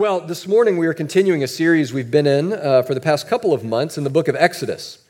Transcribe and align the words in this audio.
Well, 0.00 0.22
this 0.22 0.48
morning 0.48 0.78
we 0.78 0.86
are 0.86 0.94
continuing 0.94 1.42
a 1.42 1.46
series 1.46 1.92
we've 1.92 2.10
been 2.10 2.26
in 2.26 2.54
uh, 2.54 2.80
for 2.84 2.94
the 2.94 3.02
past 3.02 3.28
couple 3.28 3.52
of 3.52 3.62
months 3.62 3.98
in 3.98 4.04
the 4.04 4.08
book 4.08 4.28
of 4.28 4.34
Exodus. 4.34 5.04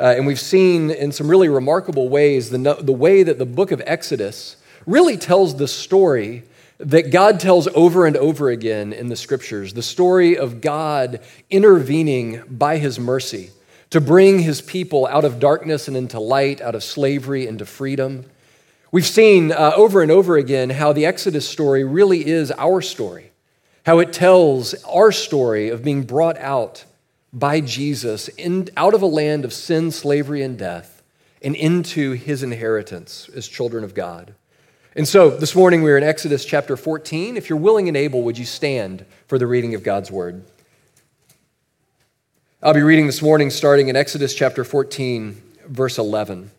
Uh, 0.00 0.14
and 0.16 0.26
we've 0.26 0.40
seen 0.40 0.90
in 0.90 1.12
some 1.12 1.28
really 1.28 1.48
remarkable 1.48 2.08
ways 2.08 2.50
the, 2.50 2.58
the 2.80 2.92
way 2.92 3.22
that 3.22 3.38
the 3.38 3.46
book 3.46 3.70
of 3.70 3.80
Exodus 3.86 4.56
really 4.84 5.16
tells 5.16 5.54
the 5.54 5.68
story 5.68 6.42
that 6.78 7.12
God 7.12 7.38
tells 7.38 7.68
over 7.68 8.04
and 8.04 8.16
over 8.16 8.50
again 8.50 8.92
in 8.92 9.06
the 9.06 9.14
scriptures 9.14 9.74
the 9.74 9.80
story 9.80 10.36
of 10.36 10.60
God 10.60 11.20
intervening 11.48 12.42
by 12.50 12.78
his 12.78 12.98
mercy 12.98 13.52
to 13.90 14.00
bring 14.00 14.40
his 14.40 14.60
people 14.60 15.06
out 15.06 15.24
of 15.24 15.38
darkness 15.38 15.86
and 15.86 15.96
into 15.96 16.18
light, 16.18 16.60
out 16.60 16.74
of 16.74 16.82
slavery 16.82 17.46
into 17.46 17.64
freedom. 17.64 18.24
We've 18.90 19.06
seen 19.06 19.52
uh, 19.52 19.74
over 19.76 20.02
and 20.02 20.10
over 20.10 20.36
again 20.36 20.70
how 20.70 20.92
the 20.92 21.06
Exodus 21.06 21.48
story 21.48 21.84
really 21.84 22.26
is 22.26 22.50
our 22.50 22.82
story 22.82 23.28
how 23.84 23.98
it 23.98 24.12
tells 24.12 24.74
our 24.84 25.10
story 25.12 25.68
of 25.68 25.82
being 25.82 26.02
brought 26.02 26.38
out 26.38 26.84
by 27.32 27.60
Jesus 27.60 28.28
in, 28.28 28.68
out 28.76 28.94
of 28.94 29.02
a 29.02 29.06
land 29.06 29.44
of 29.44 29.52
sin, 29.52 29.90
slavery, 29.90 30.42
and 30.42 30.58
death 30.58 31.02
and 31.42 31.56
into 31.56 32.12
his 32.12 32.42
inheritance 32.42 33.28
as 33.34 33.48
children 33.48 33.82
of 33.82 33.94
God. 33.94 34.34
And 34.94 35.08
so 35.08 35.30
this 35.30 35.56
morning 35.56 35.82
we're 35.82 35.96
in 35.96 36.04
Exodus 36.04 36.44
chapter 36.44 36.76
14. 36.76 37.36
If 37.36 37.48
you're 37.48 37.58
willing 37.58 37.88
and 37.88 37.96
able, 37.96 38.22
would 38.22 38.38
you 38.38 38.44
stand 38.44 39.04
for 39.26 39.38
the 39.38 39.46
reading 39.46 39.74
of 39.74 39.82
God's 39.82 40.10
word? 40.10 40.44
I'll 42.62 42.74
be 42.74 42.82
reading 42.82 43.06
this 43.06 43.22
morning 43.22 43.50
starting 43.50 43.88
in 43.88 43.96
Exodus 43.96 44.34
chapter 44.34 44.62
14, 44.62 45.42
verse 45.66 45.98
11. 45.98 46.50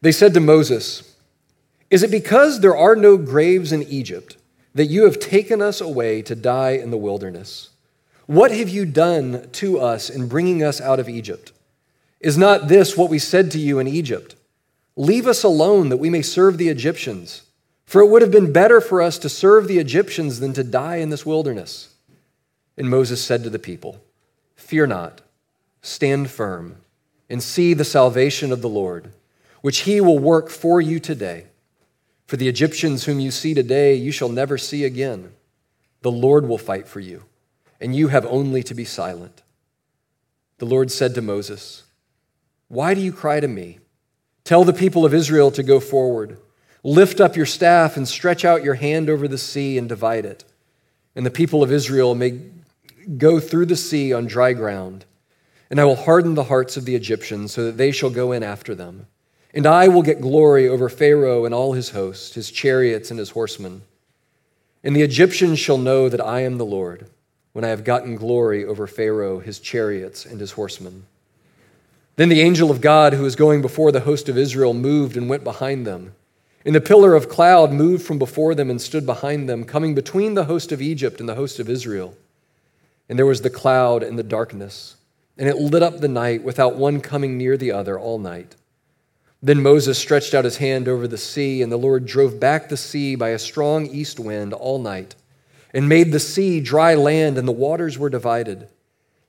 They 0.00 0.12
said 0.12 0.34
to 0.34 0.40
Moses, 0.40 1.14
is 1.90 2.02
it 2.02 2.10
because 2.10 2.60
there 2.60 2.76
are 2.76 2.96
no 2.96 3.16
graves 3.16 3.72
in 3.72 3.82
Egypt 3.84 4.36
that 4.74 4.86
you 4.86 5.04
have 5.04 5.18
taken 5.18 5.62
us 5.62 5.80
away 5.80 6.22
to 6.22 6.34
die 6.34 6.72
in 6.72 6.90
the 6.90 6.96
wilderness? 6.96 7.70
What 8.26 8.50
have 8.50 8.68
you 8.68 8.84
done 8.84 9.48
to 9.52 9.80
us 9.80 10.10
in 10.10 10.28
bringing 10.28 10.62
us 10.62 10.80
out 10.80 11.00
of 11.00 11.08
Egypt? 11.08 11.52
Is 12.20 12.36
not 12.36 12.68
this 12.68 12.96
what 12.96 13.08
we 13.08 13.18
said 13.18 13.50
to 13.52 13.58
you 13.58 13.78
in 13.78 13.86
Egypt? 13.86 14.34
Leave 14.96 15.26
us 15.26 15.44
alone 15.44 15.88
that 15.88 15.96
we 15.96 16.10
may 16.10 16.22
serve 16.22 16.58
the 16.58 16.68
Egyptians. 16.68 17.42
For 17.86 18.02
it 18.02 18.08
would 18.08 18.20
have 18.20 18.30
been 18.30 18.52
better 18.52 18.82
for 18.82 19.00
us 19.00 19.16
to 19.20 19.30
serve 19.30 19.66
the 19.66 19.78
Egyptians 19.78 20.40
than 20.40 20.52
to 20.52 20.62
die 20.62 20.96
in 20.96 21.08
this 21.08 21.24
wilderness. 21.24 21.94
And 22.76 22.90
Moses 22.90 23.24
said 23.24 23.42
to 23.44 23.50
the 23.50 23.58
people, 23.58 24.02
Fear 24.56 24.88
not, 24.88 25.22
stand 25.80 26.30
firm, 26.30 26.76
and 27.30 27.42
see 27.42 27.72
the 27.72 27.84
salvation 27.84 28.52
of 28.52 28.60
the 28.60 28.68
Lord, 28.68 29.10
which 29.62 29.80
he 29.80 30.02
will 30.02 30.18
work 30.18 30.50
for 30.50 30.82
you 30.82 31.00
today. 31.00 31.46
For 32.28 32.36
the 32.36 32.46
Egyptians 32.48 33.06
whom 33.06 33.20
you 33.20 33.30
see 33.30 33.54
today, 33.54 33.94
you 33.94 34.12
shall 34.12 34.28
never 34.28 34.58
see 34.58 34.84
again. 34.84 35.32
The 36.02 36.10
Lord 36.10 36.46
will 36.46 36.58
fight 36.58 36.86
for 36.86 37.00
you, 37.00 37.24
and 37.80 37.96
you 37.96 38.08
have 38.08 38.26
only 38.26 38.62
to 38.64 38.74
be 38.74 38.84
silent. 38.84 39.42
The 40.58 40.66
Lord 40.66 40.92
said 40.92 41.14
to 41.14 41.22
Moses, 41.22 41.84
Why 42.68 42.92
do 42.92 43.00
you 43.00 43.12
cry 43.12 43.40
to 43.40 43.48
me? 43.48 43.78
Tell 44.44 44.62
the 44.62 44.74
people 44.74 45.06
of 45.06 45.14
Israel 45.14 45.50
to 45.52 45.62
go 45.62 45.80
forward. 45.80 46.38
Lift 46.84 47.18
up 47.18 47.34
your 47.34 47.46
staff 47.46 47.96
and 47.96 48.06
stretch 48.06 48.44
out 48.44 48.62
your 48.62 48.74
hand 48.74 49.08
over 49.08 49.26
the 49.26 49.38
sea 49.38 49.78
and 49.78 49.88
divide 49.88 50.26
it. 50.26 50.44
And 51.16 51.24
the 51.24 51.30
people 51.30 51.62
of 51.62 51.72
Israel 51.72 52.14
may 52.14 52.42
go 53.16 53.40
through 53.40 53.66
the 53.66 53.74
sea 53.74 54.12
on 54.12 54.26
dry 54.26 54.52
ground. 54.52 55.06
And 55.70 55.80
I 55.80 55.84
will 55.84 55.96
harden 55.96 56.34
the 56.34 56.44
hearts 56.44 56.76
of 56.76 56.84
the 56.84 56.94
Egyptians 56.94 57.52
so 57.52 57.64
that 57.64 57.78
they 57.78 57.90
shall 57.90 58.10
go 58.10 58.32
in 58.32 58.42
after 58.42 58.74
them. 58.74 59.06
And 59.54 59.66
I 59.66 59.88
will 59.88 60.02
get 60.02 60.20
glory 60.20 60.68
over 60.68 60.88
Pharaoh 60.88 61.44
and 61.44 61.54
all 61.54 61.72
his 61.72 61.90
host, 61.90 62.34
his 62.34 62.50
chariots 62.50 63.10
and 63.10 63.18
his 63.18 63.30
horsemen. 63.30 63.82
And 64.84 64.94
the 64.94 65.02
Egyptians 65.02 65.58
shall 65.58 65.78
know 65.78 66.08
that 66.08 66.20
I 66.20 66.40
am 66.40 66.58
the 66.58 66.64
Lord 66.64 67.08
when 67.52 67.64
I 67.64 67.68
have 67.68 67.84
gotten 67.84 68.16
glory 68.16 68.64
over 68.64 68.86
Pharaoh, 68.86 69.40
his 69.40 69.58
chariots, 69.58 70.24
and 70.24 70.38
his 70.38 70.52
horsemen. 70.52 71.04
Then 72.16 72.28
the 72.28 72.40
angel 72.40 72.70
of 72.70 72.80
God, 72.80 73.14
who 73.14 73.22
was 73.22 73.36
going 73.36 73.62
before 73.62 73.90
the 73.90 74.00
host 74.00 74.28
of 74.28 74.36
Israel, 74.36 74.74
moved 74.74 75.16
and 75.16 75.28
went 75.28 75.44
behind 75.44 75.86
them. 75.86 76.14
And 76.64 76.74
the 76.74 76.80
pillar 76.80 77.14
of 77.14 77.28
cloud 77.28 77.72
moved 77.72 78.04
from 78.04 78.18
before 78.18 78.54
them 78.54 78.70
and 78.70 78.80
stood 78.80 79.06
behind 79.06 79.48
them, 79.48 79.64
coming 79.64 79.94
between 79.94 80.34
the 80.34 80.44
host 80.44 80.72
of 80.72 80.82
Egypt 80.82 81.20
and 81.20 81.28
the 81.28 81.36
host 81.36 81.58
of 81.58 81.70
Israel. 81.70 82.16
And 83.08 83.18
there 83.18 83.24
was 83.24 83.42
the 83.42 83.50
cloud 83.50 84.02
and 84.02 84.18
the 84.18 84.22
darkness, 84.24 84.96
and 85.38 85.48
it 85.48 85.56
lit 85.56 85.82
up 85.82 86.00
the 86.00 86.08
night 86.08 86.42
without 86.42 86.76
one 86.76 87.00
coming 87.00 87.38
near 87.38 87.56
the 87.56 87.72
other 87.72 87.98
all 87.98 88.18
night. 88.18 88.56
Then 89.40 89.62
Moses 89.62 89.98
stretched 89.98 90.34
out 90.34 90.44
his 90.44 90.56
hand 90.56 90.88
over 90.88 91.06
the 91.06 91.16
sea, 91.16 91.62
and 91.62 91.70
the 91.70 91.76
Lord 91.76 92.06
drove 92.06 92.40
back 92.40 92.68
the 92.68 92.76
sea 92.76 93.14
by 93.14 93.28
a 93.30 93.38
strong 93.38 93.86
east 93.86 94.18
wind 94.18 94.52
all 94.52 94.80
night, 94.80 95.14
and 95.72 95.88
made 95.88 96.10
the 96.10 96.20
sea 96.20 96.60
dry 96.60 96.94
land, 96.94 97.38
and 97.38 97.46
the 97.46 97.52
waters 97.52 97.98
were 97.98 98.10
divided. 98.10 98.68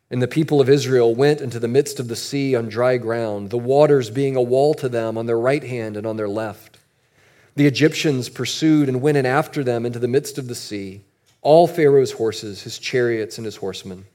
And 0.09 0.21
the 0.21 0.27
people 0.27 0.59
of 0.59 0.69
Israel 0.69 1.13
went 1.13 1.41
into 1.41 1.59
the 1.59 1.67
midst 1.67 1.99
of 1.99 2.07
the 2.07 2.15
sea 2.15 2.55
on 2.55 2.69
dry 2.69 2.97
ground, 2.97 3.51
the 3.51 3.59
waters 3.59 4.09
being 4.09 4.35
a 4.35 4.41
wall 4.41 4.73
to 4.75 4.89
them 4.89 5.17
on 5.17 5.27
their 5.27 5.39
right 5.39 5.63
hand 5.63 5.95
and 5.95 6.07
on 6.07 6.17
their 6.17 6.29
left. 6.29 6.79
The 7.55 7.67
Egyptians 7.67 8.29
pursued 8.29 8.89
and 8.89 9.01
went 9.01 9.17
in 9.17 9.27
after 9.27 9.63
them 9.63 9.85
into 9.85 9.99
the 9.99 10.07
midst 10.07 10.39
of 10.39 10.47
the 10.47 10.55
sea, 10.55 11.01
all 11.41 11.67
Pharaoh's 11.67 12.13
horses, 12.13 12.63
his 12.63 12.79
chariots, 12.79 13.37
and 13.37 13.45
his 13.45 13.57
horsemen. 13.57 14.05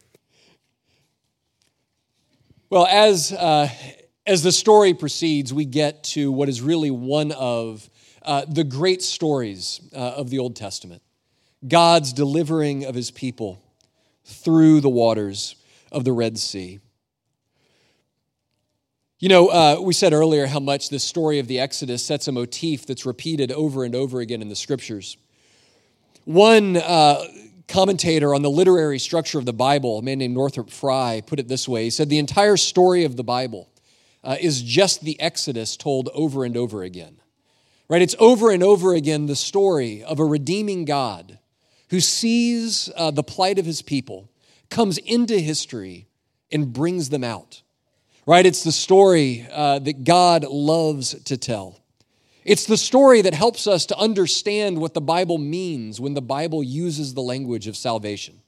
Well, 2.70 2.86
as 2.86 3.30
uh, 3.32 3.68
as 4.26 4.42
the 4.42 4.52
story 4.52 4.94
proceeds, 4.94 5.52
we 5.52 5.64
get 5.64 6.02
to 6.04 6.32
what 6.32 6.48
is 6.48 6.62
really 6.62 6.90
one 6.90 7.32
of 7.32 7.88
uh, 8.22 8.44
the 8.48 8.64
great 8.64 9.02
stories 9.02 9.80
uh, 9.94 9.98
of 9.98 10.30
the 10.30 10.38
Old 10.38 10.56
Testament 10.56 11.02
God's 11.66 12.12
delivering 12.12 12.84
of 12.84 12.94
his 12.94 13.10
people 13.10 13.62
through 14.24 14.80
the 14.80 14.88
waters 14.88 15.56
of 15.92 16.04
the 16.04 16.12
Red 16.12 16.38
Sea. 16.38 16.80
You 19.18 19.28
know, 19.28 19.48
uh, 19.48 19.78
we 19.80 19.94
said 19.94 20.12
earlier 20.12 20.46
how 20.46 20.60
much 20.60 20.90
this 20.90 21.04
story 21.04 21.38
of 21.38 21.46
the 21.46 21.60
Exodus 21.60 22.04
sets 22.04 22.28
a 22.28 22.32
motif 22.32 22.86
that's 22.86 23.06
repeated 23.06 23.50
over 23.52 23.84
and 23.84 23.94
over 23.94 24.20
again 24.20 24.42
in 24.42 24.48
the 24.48 24.56
scriptures. 24.56 25.16
One 26.24 26.76
uh, 26.76 27.24
commentator 27.66 28.34
on 28.34 28.42
the 28.42 28.50
literary 28.50 28.98
structure 28.98 29.38
of 29.38 29.46
the 29.46 29.52
Bible, 29.54 29.98
a 29.98 30.02
man 30.02 30.18
named 30.18 30.34
Northrop 30.34 30.68
Frye, 30.68 31.22
put 31.26 31.38
it 31.38 31.48
this 31.48 31.66
way 31.66 31.84
He 31.84 31.90
said, 31.90 32.10
The 32.10 32.18
entire 32.18 32.56
story 32.56 33.04
of 33.04 33.16
the 33.16 33.24
Bible 33.24 33.68
uh, 34.24 34.36
is 34.40 34.62
just 34.62 35.02
the 35.02 35.20
Exodus 35.20 35.76
told 35.76 36.08
over 36.14 36.44
and 36.44 36.56
over 36.56 36.82
again. 36.82 37.18
Right? 37.88 38.02
It's 38.02 38.16
over 38.18 38.50
and 38.50 38.62
over 38.62 38.94
again 38.94 39.26
the 39.26 39.36
story 39.36 40.02
of 40.02 40.18
a 40.18 40.24
redeeming 40.24 40.86
God 40.86 41.38
who 41.90 42.00
sees 42.00 42.90
uh, 42.96 43.10
the 43.10 43.22
plight 43.22 43.58
of 43.58 43.66
his 43.66 43.82
people, 43.82 44.30
comes 44.70 44.98
into 44.98 45.38
history, 45.38 46.08
and 46.50 46.72
brings 46.72 47.10
them 47.10 47.22
out. 47.22 47.62
Right? 48.26 48.46
It's 48.46 48.64
the 48.64 48.72
story 48.72 49.46
uh, 49.52 49.80
that 49.80 50.04
God 50.04 50.44
loves 50.44 51.14
to 51.24 51.36
tell. 51.36 51.78
It's 52.44 52.64
the 52.64 52.78
story 52.78 53.22
that 53.22 53.34
helps 53.34 53.66
us 53.66 53.86
to 53.86 53.98
understand 53.98 54.78
what 54.78 54.94
the 54.94 55.00
Bible 55.00 55.38
means 55.38 56.00
when 56.00 56.14
the 56.14 56.22
Bible 56.22 56.62
uses 56.62 57.12
the 57.12 57.22
language 57.22 57.66
of 57.66 57.76
salvation. 57.76 58.40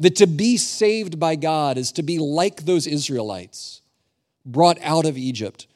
That 0.00 0.16
to 0.16 0.26
be 0.26 0.56
saved 0.56 1.20
by 1.20 1.36
God 1.36 1.78
is 1.78 1.92
to 1.92 2.02
be 2.02 2.18
like 2.18 2.64
those 2.64 2.88
Israelites 2.88 3.82
brought 4.44 4.78
out 4.82 5.06
of 5.06 5.16
Egypt 5.16 5.66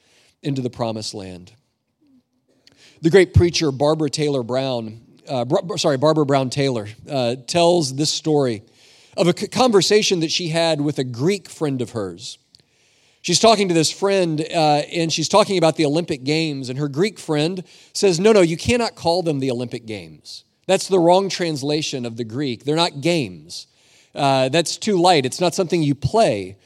into 0.41 0.61
the 0.61 0.69
promised 0.69 1.13
land. 1.13 1.51
The 3.01 3.09
great 3.09 3.33
preacher 3.33 3.71
Barbara 3.71 4.09
Taylor 4.09 4.43
Brown, 4.43 5.01
uh, 5.27 5.45
sorry, 5.77 5.97
Barbara 5.97 6.25
Brown 6.25 6.49
Taylor, 6.49 6.87
uh, 7.09 7.35
tells 7.47 7.95
this 7.95 8.11
story 8.11 8.63
of 9.15 9.27
a 9.27 9.33
conversation 9.33 10.21
that 10.21 10.31
she 10.31 10.49
had 10.49 10.81
with 10.81 10.99
a 10.99 11.03
Greek 11.03 11.49
friend 11.49 11.81
of 11.81 11.91
hers. 11.91 12.37
She's 13.21 13.39
talking 13.39 13.67
to 13.67 13.73
this 13.73 13.91
friend 13.91 14.39
uh, 14.41 14.81
and 14.93 15.11
she's 15.11 15.27
talking 15.27 15.57
about 15.57 15.75
the 15.75 15.85
Olympic 15.85 16.23
Games, 16.23 16.69
and 16.69 16.79
her 16.79 16.87
Greek 16.87 17.19
friend 17.19 17.63
says, 17.93 18.19
No, 18.19 18.31
no, 18.31 18.41
you 18.41 18.57
cannot 18.57 18.95
call 18.95 19.23
them 19.23 19.39
the 19.39 19.51
Olympic 19.51 19.85
Games. 19.85 20.45
That's 20.67 20.87
the 20.87 20.99
wrong 20.99 21.29
translation 21.29 22.05
of 22.05 22.15
the 22.15 22.23
Greek. 22.23 22.63
They're 22.63 22.75
not 22.75 23.01
games. 23.01 23.67
Uh, 24.13 24.49
that's 24.49 24.77
too 24.77 25.01
light. 25.01 25.25
It's 25.25 25.41
not 25.41 25.55
something 25.55 25.81
you 25.81 25.95
play. 25.95 26.57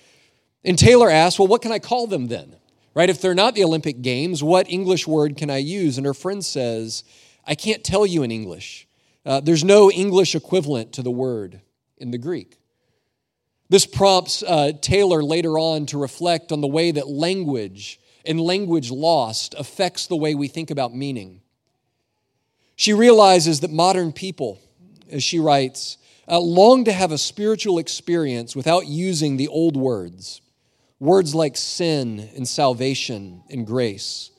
And 0.66 0.78
Taylor 0.78 1.10
asked, 1.10 1.40
Well, 1.40 1.48
what 1.48 1.62
can 1.62 1.72
I 1.72 1.80
call 1.80 2.08
them 2.08 2.28
then? 2.28 2.56
right? 2.94 3.10
If 3.10 3.22
they're 3.22 3.36
not 3.36 3.56
the 3.56 3.64
Olympic 3.64 4.02
Games, 4.02 4.44
what 4.44 4.70
English 4.70 5.08
word 5.08 5.38
can 5.38 5.50
I 5.50 5.58
use? 5.58 5.98
And 5.98 6.06
her 6.06 6.14
friend 6.14 6.44
says, 6.44 7.04
I 7.46 7.56
can't 7.56 7.84
tell 7.84 8.06
you 8.06 8.24
in 8.24 8.32
English. 8.32 8.88
Uh, 9.26 9.40
there's 9.40 9.64
no 9.64 9.92
English 9.92 10.36
equivalent 10.36 10.94
to 10.94 11.02
the 11.02 11.12
word 11.12 11.62
in 11.98 12.12
the 12.12 12.18
Greek. 12.18 12.58
This 13.70 13.86
prompts 13.86 14.44
uh, 14.44 14.74
Taylor 14.82 15.24
later 15.24 15.58
on 15.58 15.86
to 15.88 15.98
reflect 15.98 16.52
on 16.52 16.62
the 16.62 16.68
way 16.68 16.92
that 16.92 17.08
language 17.08 18.00
and 18.26 18.40
language 18.40 18.92
lost 18.92 19.56
affects 19.58 20.08
the 20.08 20.16
way 20.16 20.36
we 20.36 20.48
think 20.48 20.70
about 20.70 20.96
meaning. 20.96 21.42
She 22.76 22.94
realizes 22.94 23.62
that 23.62 23.72
modern 23.72 24.12
people, 24.12 24.60
as 25.10 25.24
she 25.24 25.40
writes, 25.40 25.98
uh, 26.28 26.40
long 26.40 26.86
to 26.86 26.92
have 26.92 27.12
a 27.12 27.18
spiritual 27.18 27.80
experience 27.80 28.56
without 28.56 28.88
using 28.88 29.38
the 29.38 29.48
old 29.48 29.76
words, 29.76 30.42
words 31.00 31.36
like 31.36 31.58
sin 31.58 32.30
and 32.36 32.48
salvation 32.48 33.44
and 33.50 33.68
grace. 33.68 34.32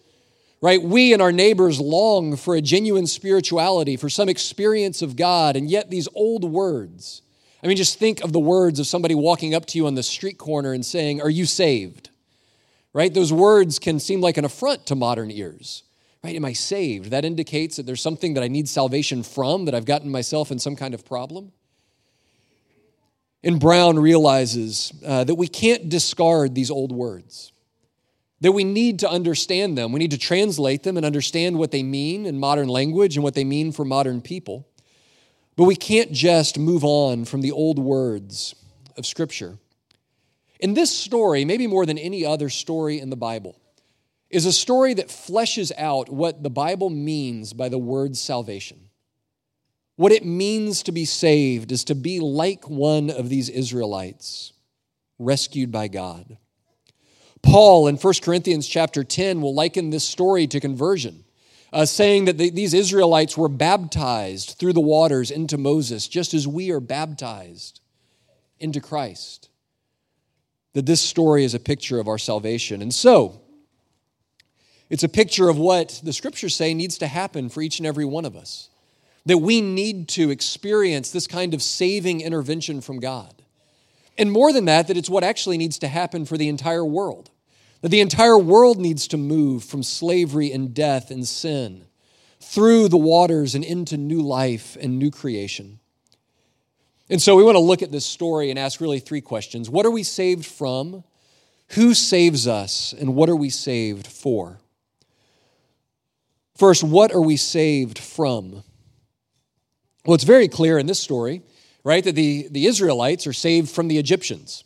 Right? 0.61 0.83
We 0.83 1.13
and 1.13 1.21
our 1.21 1.33
neighbors 1.33 1.79
long 1.79 2.37
for 2.37 2.55
a 2.55 2.63
genuine 2.63 3.07
spirituality, 3.07 3.97
for 3.97 4.09
some 4.09 4.31
experience 4.31 5.03
of 5.03 5.15
God, 5.15 5.57
and 5.57 5.69
yet 5.69 5.91
these 5.91 6.09
old 6.15 6.45
words. 6.45 7.21
I 7.63 7.67
mean, 7.67 7.77
just 7.77 7.99
think 7.99 8.23
of 8.23 8.33
the 8.33 8.41
words 8.41 8.79
of 8.79 8.87
somebody 8.87 9.15
walking 9.15 9.55
up 9.55 9.67
to 9.67 9.79
you 9.79 9.87
on 9.87 9.95
the 9.95 10.03
street 10.03 10.39
corner 10.39 10.73
and 10.73 10.85
saying, 10.85 11.21
Are 11.21 11.31
you 11.31 11.47
saved? 11.47 12.11
Right? 12.93 13.13
Those 13.13 13.33
words 13.33 13.79
can 13.79 13.99
seem 13.99 14.21
like 14.21 14.37
an 14.37 14.45
affront 14.45 14.87
to 14.87 14.95
modern 14.95 15.31
ears. 15.31 15.83
Right? 16.23 16.37
Am 16.37 16.45
I 16.45 16.55
saved? 16.55 17.11
That 17.11 17.25
indicates 17.25 17.77
that 17.77 17.85
there's 17.85 18.01
something 18.01 18.35
that 18.35 18.43
I 18.43 18.49
need 18.49 18.69
salvation 18.69 19.23
from, 19.23 19.67
that 19.67 19.75
I've 19.75 19.85
gotten 19.85 20.11
myself 20.11 20.51
in 20.51 20.59
some 20.59 20.77
kind 20.77 20.95
of 20.95 21.05
problem. 21.05 21.53
And 23.45 23.61
Brown 23.61 23.99
realizes 23.99 24.91
uh, 25.07 25.25
that 25.25 25.35
we 25.35 25.49
can't 25.49 25.91
discard 25.91 26.55
these 26.55 26.71
old 26.71 26.93
words, 26.93 27.53
that 28.41 28.53
we 28.53 28.65
need 28.65 29.01
to 29.01 29.11
understand 29.11 29.77
them. 29.77 29.93
We 29.93 29.99
need 29.99 30.13
to 30.13 30.19
translate 30.19 30.83
them 30.83 30.97
and 30.97 31.05
understand 31.05 31.59
what 31.59 31.71
they 31.71 31.83
mean 31.83 32.25
in 32.25 32.41
modern 32.41 32.69
language 32.69 33.17
and 33.17 33.23
what 33.23 33.35
they 33.35 33.45
mean 33.45 33.71
for 33.71 33.85
modern 33.85 34.23
people. 34.23 34.67
But 35.57 35.65
we 35.65 35.77
can't 35.77 36.11
just 36.11 36.59
move 36.59 36.85
on 36.85 37.27
from 37.27 37.43
the 37.43 37.53
old 37.53 37.79
words 37.79 38.55
of 38.97 39.05
Scripture. 39.05 39.59
In 40.59 40.73
this 40.73 40.91
story, 40.91 41.45
maybe 41.45 41.67
more 41.67 41.85
than 41.85 41.99
any 41.99 42.25
other 42.25 42.49
story 42.49 42.99
in 42.99 43.11
the 43.11 43.17
Bible, 43.17 43.61
is 44.31 44.47
a 44.47 44.53
story 44.53 44.95
that 44.95 45.09
fleshes 45.09 45.71
out 45.77 46.09
what 46.09 46.43
the 46.43 46.51
Bible 46.51 46.89
means 46.89 47.53
by 47.53 47.69
the 47.69 47.79
word 47.79 48.17
salvation. 48.17 48.89
What 49.97 50.13
it 50.13 50.25
means 50.25 50.83
to 50.85 50.93
be 50.93 51.05
saved 51.05 51.71
is 51.71 51.85
to 51.85 51.95
be 51.95 52.19
like 52.19 52.69
one 52.69 53.11
of 53.11 53.29
these 53.29 53.49
Israelites, 53.49 54.53
rescued 55.19 55.71
by 55.71 55.89
God. 55.89 56.37
Paul 57.43 57.87
in 57.87 57.97
1 57.97 58.15
Corinthians 58.23 58.67
chapter 58.67 59.05
10 59.05 59.41
will 59.41 59.55
liken 59.55 59.91
this 59.91 60.05
story 60.05 60.47
to 60.49 60.59
conversion, 60.59 61.25
uh, 61.73 61.85
saying 61.85 62.25
that 62.25 62.39
the, 62.39 62.51
these 62.51 62.75
Israelites 62.75 63.37
were 63.37 63.49
baptized 63.49 64.57
through 64.59 64.73
the 64.73 64.81
waters 64.81 65.31
into 65.31 65.59
Moses, 65.59 66.09
just 66.09 66.35
as 66.35 66.49
we 66.49 66.71
are 66.71 66.81
baptized 66.81 67.81
into 68.59 68.81
Christ. 68.81 69.49
That 70.73 70.87
this 70.87 71.03
story 71.03 71.45
is 71.45 71.55
a 71.55 71.61
picture 71.61 72.01
of 72.01 72.09
our 72.09 72.19
salvation. 72.19 72.83
And 72.83 72.93
so, 72.93 73.41
it's 74.91 75.05
a 75.05 75.09
picture 75.09 75.49
of 75.49 75.57
what 75.57 76.01
the 76.03 76.13
scriptures 76.13 76.57
say 76.57 76.75
needs 76.75 76.99
to 76.99 77.07
happen 77.07 77.49
for 77.49 77.63
each 77.63 77.79
and 77.79 77.87
every 77.87 78.05
one 78.05 78.25
of 78.25 78.35
us 78.35 78.71
that 79.27 79.39
we 79.39 79.61
need 79.61 80.09
to 80.09 80.31
experience 80.31 81.11
this 81.11 81.27
kind 81.27 81.55
of 81.55 81.63
saving 81.63 82.21
intervention 82.21 82.81
from 82.81 83.01
God. 83.01 83.43
And 84.19 84.31
more 84.31 84.53
than 84.53 84.67
that, 84.67 84.89
that 84.89 84.97
it's 84.97 85.11
what 85.11 85.25
actually 85.25 85.59
needs 85.59 85.79
to 85.81 85.89
happen 85.89 86.25
for 86.25 86.37
the 86.37 86.49
entire 86.49 86.85
world. 86.85 87.31
That 87.81 87.89
the 87.89 88.01
entire 88.01 88.39
world 88.39 88.79
needs 88.79 89.09
to 89.09 89.17
move 89.17 89.65
from 89.65 89.83
slavery 89.83 90.53
and 90.53 90.75
death 90.75 91.11
and 91.11 91.27
sin 91.27 91.87
through 92.41 92.89
the 92.89 92.97
waters 92.97 93.55
and 93.55 93.65
into 93.65 93.97
new 93.97 94.23
life 94.23 94.77
and 94.81 94.99
new 94.99 95.11
creation. 95.11 95.81
And 97.11 97.21
so 97.21 97.37
we 97.37 97.45
want 97.45 97.57
to 97.57 97.61
look 97.61 97.83
at 97.83 97.93
this 97.93 98.07
story 98.07 98.51
and 98.51 98.59
ask 98.59 98.81
really 98.81 99.01
three 99.01 99.21
questions 99.21 99.69
What 99.69 99.87
are 99.87 99.91
we 99.91 100.03
saved 100.03 100.47
from? 100.47 101.05
Who 101.69 101.95
saves 101.95 102.47
us? 102.47 102.95
And 102.99 103.15
what 103.15 103.29
are 103.29 103.37
we 103.37 103.51
saved 103.51 104.07
for? 104.07 104.61
First, 106.57 106.85
what 106.85 107.13
are 107.13 107.21
we 107.21 107.37
saved 107.37 107.99
from? 107.99 108.63
Well, 110.07 110.15
it's 110.15 110.25
very 110.25 110.49
clear 110.49 110.79
in 110.79 110.87
this 110.87 111.01
story, 111.01 111.43
right, 111.83 112.05
that 112.05 112.15
the, 112.15 112.49
the 112.51 112.67
Israelites 112.67 113.27
are 113.27 113.33
saved 113.33 113.71
from 113.71 113.89
the 113.89 113.99
Egyptians, 113.99 114.65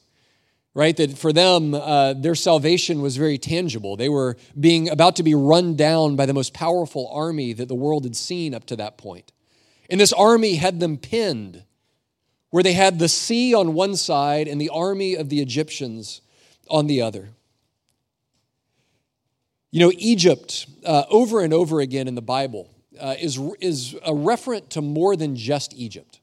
right? 0.75 0.97
That 0.97 1.17
for 1.17 1.33
them, 1.33 1.75
uh, 1.75 2.15
their 2.15 2.35
salvation 2.35 3.03
was 3.03 3.17
very 3.17 3.39
tangible. 3.39 3.97
They 3.97 4.09
were 4.09 4.37
being 4.59 4.89
about 4.89 5.15
to 5.17 5.23
be 5.23 5.37
run 5.37 5.77
down 5.77 6.17
by 6.17 6.27
the 6.27 6.35
most 6.35 6.55
powerful 6.55 7.09
army 7.13 7.53
that 7.53 7.69
the 7.69 7.75
world 7.77 8.03
had 8.03 8.17
seen 8.17 8.53
up 8.53 8.65
to 8.67 8.77
that 8.77 8.99
point. 8.99 9.31
And 9.89 10.01
this 10.01 10.13
army 10.13 10.57
had 10.57 10.81
them 10.81 10.97
pinned, 10.97 11.63
where 12.51 12.65
they 12.65 12.73
had 12.73 12.99
the 12.99 13.09
sea 13.09 13.55
on 13.55 13.75
one 13.75 13.95
side 13.95 14.49
and 14.49 14.61
the 14.61 14.71
army 14.71 15.15
of 15.15 15.29
the 15.29 15.41
Egyptians 15.41 16.21
on 16.69 16.89
the 16.89 17.01
other. 17.01 17.29
You 19.71 19.81
know, 19.81 19.93
Egypt, 19.99 20.67
uh, 20.85 21.05
over 21.11 21.43
and 21.43 21.53
over 21.53 21.81
again 21.81 22.09
in 22.09 22.17
the 22.17 22.23
Bible, 22.23 22.71
uh, 23.01 23.15
is, 23.19 23.39
is 23.61 23.95
a 24.05 24.13
referent 24.13 24.69
to 24.71 24.81
more 24.81 25.17
than 25.17 25.37
just 25.37 25.75
Egypt. 25.75 26.21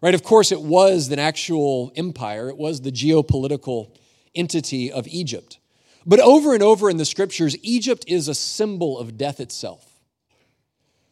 Right? 0.00 0.14
Of 0.14 0.22
course, 0.22 0.52
it 0.52 0.62
was 0.62 1.10
an 1.10 1.18
actual 1.18 1.92
empire, 1.96 2.48
it 2.48 2.56
was 2.56 2.80
the 2.80 2.92
geopolitical 2.92 3.90
entity 4.34 4.92
of 4.92 5.08
Egypt. 5.08 5.58
But 6.06 6.20
over 6.20 6.54
and 6.54 6.62
over 6.62 6.88
in 6.88 6.96
the 6.96 7.04
scriptures, 7.04 7.56
Egypt 7.62 8.04
is 8.06 8.28
a 8.28 8.34
symbol 8.34 8.98
of 8.98 9.18
death 9.18 9.40
itself. 9.40 9.84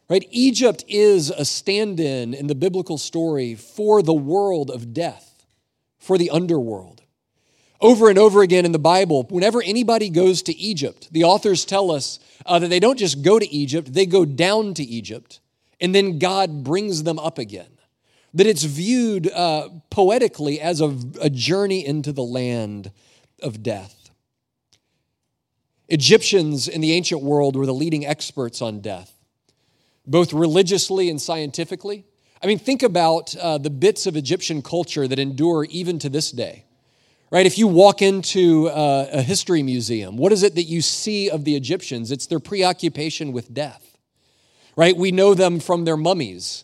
Right? 0.09 0.25
Egypt 0.31 0.85
is 0.87 1.29
a 1.29 1.43
stand 1.43 1.99
in 1.99 2.33
in 2.33 2.47
the 2.47 2.55
biblical 2.55 2.97
story 2.97 3.55
for 3.55 4.01
the 4.01 4.13
world 4.13 4.71
of 4.71 4.93
death, 4.93 5.45
for 5.99 6.17
the 6.17 6.29
underworld. 6.29 7.03
Over 7.79 8.09
and 8.09 8.17
over 8.17 8.41
again 8.41 8.65
in 8.65 8.71
the 8.71 8.79
Bible, 8.79 9.27
whenever 9.29 9.61
anybody 9.61 10.09
goes 10.09 10.41
to 10.43 10.57
Egypt, 10.57 11.09
the 11.11 11.23
authors 11.23 11.63
tell 11.63 11.91
us 11.91 12.19
uh, 12.45 12.57
that 12.59 12.69
they 12.69 12.79
don't 12.79 12.97
just 12.97 13.21
go 13.21 13.37
to 13.37 13.47
Egypt, 13.53 13.93
they 13.93 14.07
go 14.07 14.25
down 14.25 14.73
to 14.75 14.83
Egypt, 14.83 15.39
and 15.79 15.93
then 15.93 16.17
God 16.17 16.63
brings 16.63 17.03
them 17.03 17.19
up 17.19 17.37
again. 17.37 17.69
That 18.33 18.47
it's 18.47 18.63
viewed 18.63 19.31
uh, 19.31 19.69
poetically 19.89 20.59
as 20.59 20.81
a, 20.81 20.97
a 21.21 21.29
journey 21.29 21.85
into 21.85 22.11
the 22.11 22.23
land 22.23 22.91
of 23.43 23.61
death. 23.61 24.09
Egyptians 25.87 26.67
in 26.67 26.81
the 26.81 26.93
ancient 26.93 27.21
world 27.21 27.55
were 27.55 27.65
the 27.65 27.73
leading 27.73 28.05
experts 28.05 28.61
on 28.61 28.81
death, 28.81 29.13
both 30.05 30.33
religiously 30.33 31.09
and 31.09 31.21
scientifically. 31.21 32.05
I 32.41 32.47
mean, 32.47 32.59
think 32.59 32.83
about 32.83 33.35
uh, 33.35 33.57
the 33.59 33.69
bits 33.69 34.05
of 34.05 34.15
Egyptian 34.15 34.61
culture 34.61 35.07
that 35.07 35.19
endure 35.19 35.65
even 35.65 35.99
to 35.99 36.09
this 36.09 36.31
day 36.31 36.65
right? 37.29 37.45
If 37.45 37.57
you 37.57 37.67
walk 37.67 38.01
into 38.01 38.67
a, 38.67 39.09
a, 39.13 39.21
history 39.21 39.63
museum, 39.63 40.17
what 40.17 40.31
is 40.31 40.43
it 40.43 40.55
that 40.55 40.63
you 40.63 40.81
see 40.81 41.29
of 41.29 41.43
the 41.43 41.55
Egyptians? 41.55 42.11
It's 42.11 42.27
their 42.27 42.39
preoccupation 42.39 43.31
with 43.33 43.53
death, 43.53 43.97
right? 44.75 44.95
We 44.95 45.11
know 45.11 45.33
them 45.33 45.59
from 45.59 45.85
their 45.85 45.97
mummies 45.97 46.63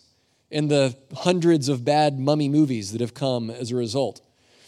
and 0.50 0.70
the 0.70 0.96
hundreds 1.14 1.68
of 1.68 1.84
bad 1.84 2.18
mummy 2.18 2.48
movies 2.48 2.92
that 2.92 3.00
have 3.00 3.14
come 3.14 3.50
as 3.50 3.70
a 3.70 3.76
result, 3.76 4.20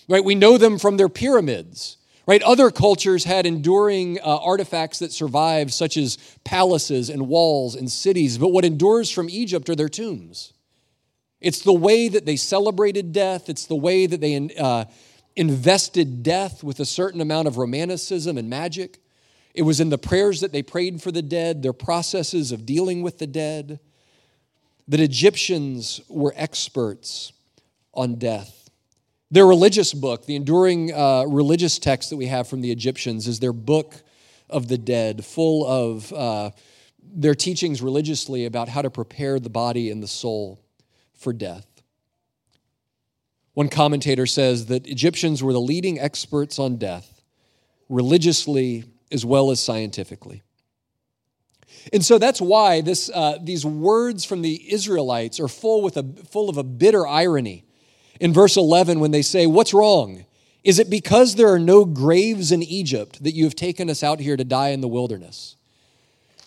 right? 0.08 0.24
We 0.24 0.34
know 0.34 0.58
them 0.58 0.78
from 0.78 0.96
their 0.96 1.08
pyramids. 1.08 1.96
Right? 2.28 2.42
Other 2.42 2.72
cultures 2.72 3.22
had 3.22 3.46
enduring 3.46 4.18
uh, 4.18 4.38
artifacts 4.38 4.98
that 4.98 5.12
survived, 5.12 5.72
such 5.72 5.96
as 5.96 6.18
palaces 6.42 7.08
and 7.08 7.28
walls 7.28 7.76
and 7.76 7.88
cities, 7.88 8.36
but 8.36 8.48
what 8.48 8.64
endures 8.64 9.12
from 9.12 9.30
Egypt 9.30 9.70
are 9.70 9.76
their 9.76 9.88
tombs. 9.88 10.52
It's 11.40 11.60
the 11.60 11.72
way 11.72 12.08
that 12.08 12.26
they 12.26 12.34
celebrated 12.34 13.12
death. 13.12 13.48
It's 13.48 13.66
the 13.66 13.76
way 13.76 14.06
that 14.06 14.20
they 14.20 14.50
uh, 14.58 14.86
invested 15.36 16.22
death 16.22 16.64
with 16.64 16.80
a 16.80 16.86
certain 16.86 17.20
amount 17.20 17.46
of 17.46 17.58
romanticism 17.58 18.38
and 18.38 18.48
magic. 18.48 18.98
It 19.54 19.62
was 19.62 19.80
in 19.80 19.90
the 19.90 19.98
prayers 19.98 20.40
that 20.40 20.52
they 20.52 20.62
prayed 20.62 21.02
for 21.02 21.12
the 21.12 21.22
dead, 21.22 21.62
their 21.62 21.72
processes 21.72 22.52
of 22.52 22.66
dealing 22.66 23.02
with 23.02 23.18
the 23.18 23.26
dead, 23.26 23.78
that 24.88 25.00
Egyptians 25.00 26.00
were 26.08 26.32
experts 26.36 27.32
on 27.92 28.16
death. 28.16 28.70
Their 29.30 29.46
religious 29.46 29.92
book, 29.92 30.26
the 30.26 30.36
enduring 30.36 30.92
uh, 30.92 31.24
religious 31.26 31.78
text 31.78 32.10
that 32.10 32.16
we 32.16 32.26
have 32.26 32.48
from 32.48 32.60
the 32.60 32.70
Egyptians, 32.70 33.26
is 33.26 33.40
their 33.40 33.52
book 33.52 33.94
of 34.48 34.68
the 34.68 34.78
dead, 34.78 35.24
full 35.24 35.66
of 35.66 36.12
uh, 36.12 36.50
their 37.02 37.34
teachings 37.34 37.82
religiously 37.82 38.44
about 38.44 38.68
how 38.68 38.82
to 38.82 38.90
prepare 38.90 39.40
the 39.40 39.50
body 39.50 39.90
and 39.90 40.02
the 40.02 40.08
soul 40.08 40.60
for 41.14 41.32
death. 41.32 41.66
One 43.56 43.70
commentator 43.70 44.26
says 44.26 44.66
that 44.66 44.86
Egyptians 44.86 45.42
were 45.42 45.54
the 45.54 45.60
leading 45.62 45.98
experts 45.98 46.58
on 46.58 46.76
death, 46.76 47.22
religiously 47.88 48.84
as 49.10 49.24
well 49.24 49.50
as 49.50 49.64
scientifically. 49.64 50.42
And 51.90 52.04
so 52.04 52.18
that's 52.18 52.38
why 52.38 52.82
this, 52.82 53.10
uh, 53.14 53.38
these 53.42 53.64
words 53.64 54.26
from 54.26 54.42
the 54.42 54.70
Israelites 54.70 55.40
are 55.40 55.48
full, 55.48 55.80
with 55.80 55.96
a, 55.96 56.02
full 56.28 56.50
of 56.50 56.58
a 56.58 56.62
bitter 56.62 57.06
irony. 57.06 57.64
In 58.20 58.34
verse 58.34 58.58
11, 58.58 59.00
when 59.00 59.10
they 59.10 59.22
say, 59.22 59.46
What's 59.46 59.72
wrong? 59.72 60.26
Is 60.62 60.78
it 60.78 60.90
because 60.90 61.36
there 61.36 61.48
are 61.48 61.58
no 61.58 61.86
graves 61.86 62.52
in 62.52 62.62
Egypt 62.62 63.24
that 63.24 63.32
you 63.32 63.44
have 63.44 63.56
taken 63.56 63.88
us 63.88 64.02
out 64.02 64.20
here 64.20 64.36
to 64.36 64.44
die 64.44 64.68
in 64.68 64.82
the 64.82 64.88
wilderness? 64.88 65.55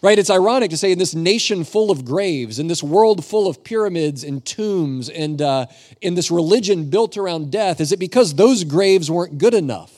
Right? 0.02 0.18
It's 0.18 0.30
ironic 0.30 0.70
to 0.70 0.78
say 0.78 0.94
in 0.94 0.98
this 0.98 1.14
nation 1.14 1.66
full 1.66 1.92
of 1.92 2.06
graves, 2.06 2.58
in 2.58 2.68
this 2.68 2.82
world 2.82 3.26
full 3.26 3.50
of 3.50 3.66
pyramids 3.66 4.24
and 4.24 4.46
tombs, 4.46 5.10
and 5.10 5.42
uh, 5.42 5.66
in 6.00 6.16
this 6.16 6.32
religion 6.32 6.90
built 6.90 7.18
around 7.18 7.52
death, 7.52 7.82
is 7.82 7.92
it 7.92 8.00
because 8.00 8.36
those 8.36 8.64
graves 8.64 9.12
weren't 9.12 9.38
good 9.38 9.54
enough 9.54 9.94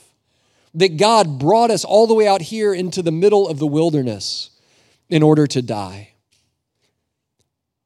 that 0.74 0.98
God 0.98 1.38
brought 1.38 1.70
us 1.70 1.86
all 1.86 2.08
the 2.08 2.16
way 2.16 2.28
out 2.28 2.42
here 2.42 2.74
into 2.74 3.04
the 3.04 3.12
middle 3.12 3.48
of 3.48 3.60
the 3.60 3.68
wilderness 3.68 4.50
in 5.10 5.22
order 5.22 5.46
to 5.46 5.62
die? 5.62 6.14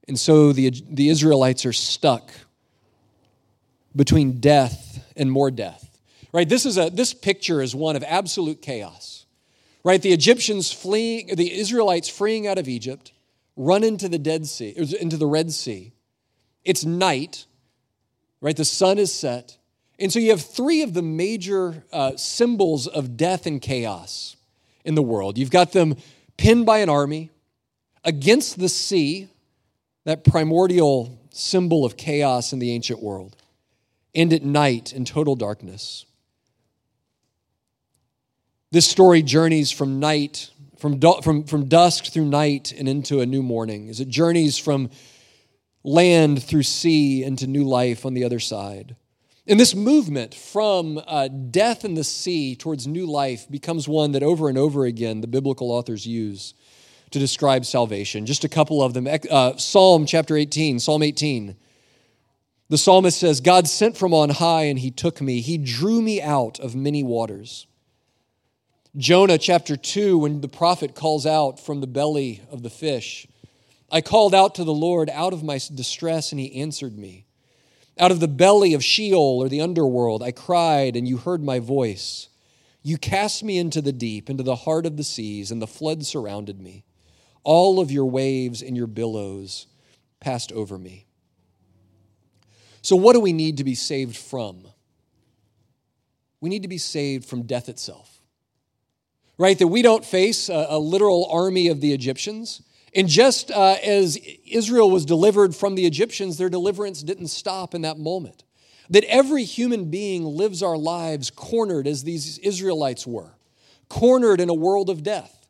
And 0.07 0.17
so 0.17 0.53
the, 0.53 0.72
the 0.89 1.10
Israelites 1.10 1.65
are 1.65 1.74
stuck 1.74 2.31
between 3.95 4.39
death 4.39 5.05
and 5.17 5.31
more 5.31 5.51
death. 5.51 6.00
Right? 6.31 6.48
This 6.48 6.65
is 6.65 6.77
a 6.77 6.89
this 6.89 7.13
picture 7.13 7.62
is 7.62 7.74
one 7.74 7.95
of 7.95 8.03
absolute 8.03 8.62
chaos. 8.62 9.25
Right? 9.85 10.01
The 10.01 10.13
Egyptians 10.13 10.71
fleeing, 10.71 11.27
the 11.35 11.53
Israelites 11.53 12.09
freeing 12.09 12.47
out 12.47 12.57
of 12.57 12.67
Egypt, 12.67 13.13
run 13.55 13.83
into 13.83 14.09
the 14.09 14.17
Dead 14.17 14.47
Sea, 14.47 14.73
into 14.99 15.15
the 15.15 15.27
Red 15.27 15.51
Sea. 15.51 15.93
It's 16.63 16.83
night, 16.83 17.45
right? 18.41 18.57
The 18.57 18.65
sun 18.65 18.97
is 18.97 19.13
set. 19.13 19.59
And 19.99 20.11
so 20.11 20.17
you 20.17 20.31
have 20.31 20.41
three 20.41 20.81
of 20.81 20.95
the 20.95 21.03
major 21.03 21.83
uh, 21.93 22.17
symbols 22.17 22.87
of 22.87 23.15
death 23.15 23.45
and 23.45 23.61
chaos 23.61 24.35
in 24.83 24.95
the 24.95 25.03
world. 25.03 25.37
You've 25.37 25.51
got 25.51 25.71
them 25.71 25.97
pinned 26.35 26.65
by 26.65 26.79
an 26.79 26.89
army 26.89 27.29
against 28.03 28.57
the 28.57 28.69
sea, 28.69 29.29
that 30.03 30.23
primordial 30.23 31.19
symbol 31.29 31.85
of 31.85 31.95
chaos 31.95 32.53
in 32.53 32.57
the 32.59 32.71
ancient 32.71 33.03
world, 33.03 33.35
and 34.15 34.33
at 34.33 34.43
night 34.43 34.93
in 34.93 35.05
total 35.05 35.35
darkness. 35.35 36.07
This 38.75 38.89
story 38.89 39.22
journeys 39.22 39.72
from 39.72 40.01
night, 40.01 40.51
from, 40.79 41.00
from, 41.00 41.46
from 41.46 41.70
dusk 41.70 42.08
through 42.08 42.25
night 42.25 42.74
and 42.74 42.89
into 42.89 43.22
a 43.22 43.25
new 43.25 43.41
morning, 43.41 43.88
as 43.88 44.01
it 44.01 44.10
journeys 44.10 44.58
from 44.58 44.89
land 45.86 46.44
through 46.44 46.63
sea 46.63 47.24
into 47.24 47.48
new 47.48 47.63
life 47.63 48.05
on 48.05 48.13
the 48.13 48.25
other 48.25 48.41
side. 48.41 48.98
And 49.48 49.58
this 49.58 49.74
movement 49.74 50.34
from 50.34 51.01
uh, 51.08 51.29
death 51.29 51.86
in 51.86 51.94
the 51.94 52.03
sea 52.03 52.58
towards 52.58 52.86
new 52.86 53.05
life 53.05 53.50
becomes 53.50 53.88
one 53.88 54.12
that 54.12 54.24
over 54.24 54.50
and 54.50 54.58
over 54.58 54.84
again 54.84 55.22
the 55.22 55.27
biblical 55.27 55.72
authors 55.72 56.05
use 56.05 56.53
to 57.12 57.17
describe 57.17 57.63
salvation. 57.63 58.25
Just 58.25 58.44
a 58.44 58.50
couple 58.50 58.84
of 58.84 58.94
them. 58.94 59.08
Uh, 59.08 59.55
Psalm 59.55 60.05
chapter 60.05 60.36
18, 60.36 60.79
Psalm 60.79 61.01
18. 61.01 61.55
The 62.67 62.77
psalmist 62.77 63.17
says, 63.17 63.39
God 63.39 63.70
sent 63.70 63.96
from 63.96 64.13
on 64.13 64.32
high 64.32 64.63
and 64.63 64.79
he 64.79 64.91
took 64.91 65.22
me. 65.22 65.39
He 65.39 65.58
drew 65.58 66.01
me 66.01 66.22
out 66.22 66.60
of 66.60 66.75
many 66.75 67.03
waters. 67.03 67.67
Jonah 68.97 69.37
chapter 69.37 69.75
2, 69.75 70.17
when 70.17 70.39
the 70.39 70.47
prophet 70.47 70.95
calls 70.95 71.25
out 71.25 71.59
from 71.59 71.81
the 71.81 71.87
belly 71.87 72.41
of 72.49 72.63
the 72.63 72.69
fish, 72.69 73.27
I 73.91 73.99
called 73.99 74.33
out 74.33 74.55
to 74.55 74.63
the 74.63 74.73
Lord 74.73 75.09
out 75.09 75.33
of 75.33 75.43
my 75.43 75.59
distress, 75.73 76.31
and 76.31 76.39
he 76.39 76.61
answered 76.61 76.97
me. 76.97 77.25
Out 77.99 78.11
of 78.11 78.21
the 78.21 78.29
belly 78.29 78.73
of 78.73 78.85
Sheol 78.85 79.43
or 79.43 79.49
the 79.49 79.59
underworld, 79.59 80.23
I 80.23 80.31
cried, 80.31 80.95
and 80.95 81.05
you 81.05 81.17
heard 81.17 81.43
my 81.43 81.59
voice. 81.59 82.29
You 82.83 82.97
cast 82.97 83.43
me 83.43 83.57
into 83.57 83.81
the 83.81 83.91
deep, 83.91 84.29
into 84.29 84.43
the 84.43 84.55
heart 84.55 84.85
of 84.85 84.95
the 84.95 85.03
seas, 85.03 85.51
and 85.51 85.61
the 85.61 85.67
flood 85.67 86.05
surrounded 86.05 86.61
me. 86.61 86.85
All 87.43 87.81
of 87.81 87.91
your 87.91 88.05
waves 88.05 88.61
and 88.61 88.77
your 88.77 88.87
billows 88.87 89.67
passed 90.21 90.53
over 90.53 90.77
me. 90.77 91.05
So, 92.81 92.95
what 92.95 93.11
do 93.11 93.19
we 93.19 93.33
need 93.33 93.57
to 93.57 93.65
be 93.65 93.75
saved 93.75 94.15
from? 94.15 94.69
We 96.39 96.47
need 96.47 96.61
to 96.61 96.69
be 96.69 96.77
saved 96.77 97.25
from 97.25 97.41
death 97.43 97.67
itself 97.67 98.14
right? 99.37 99.57
That 99.57 99.67
we 99.67 99.81
don't 99.81 100.05
face 100.05 100.49
a, 100.49 100.67
a 100.69 100.79
literal 100.79 101.27
army 101.31 101.67
of 101.67 101.81
the 101.81 101.93
Egyptians. 101.93 102.61
And 102.93 103.07
just 103.07 103.51
uh, 103.51 103.75
as 103.83 104.17
Israel 104.45 104.89
was 104.89 105.05
delivered 105.05 105.55
from 105.55 105.75
the 105.75 105.85
Egyptians, 105.85 106.37
their 106.37 106.49
deliverance 106.49 107.03
didn't 107.03 107.27
stop 107.27 107.75
in 107.75 107.81
that 107.81 107.97
moment. 107.97 108.43
That 108.89 109.03
every 109.05 109.43
human 109.43 109.89
being 109.89 110.23
lives 110.23 110.63
our 110.63 110.77
lives 110.77 111.29
cornered 111.29 111.87
as 111.87 112.03
these 112.03 112.37
Israelites 112.39 113.05
were, 113.05 113.35
cornered 113.89 114.39
in 114.39 114.49
a 114.49 114.53
world 114.53 114.89
of 114.89 115.03
death. 115.03 115.47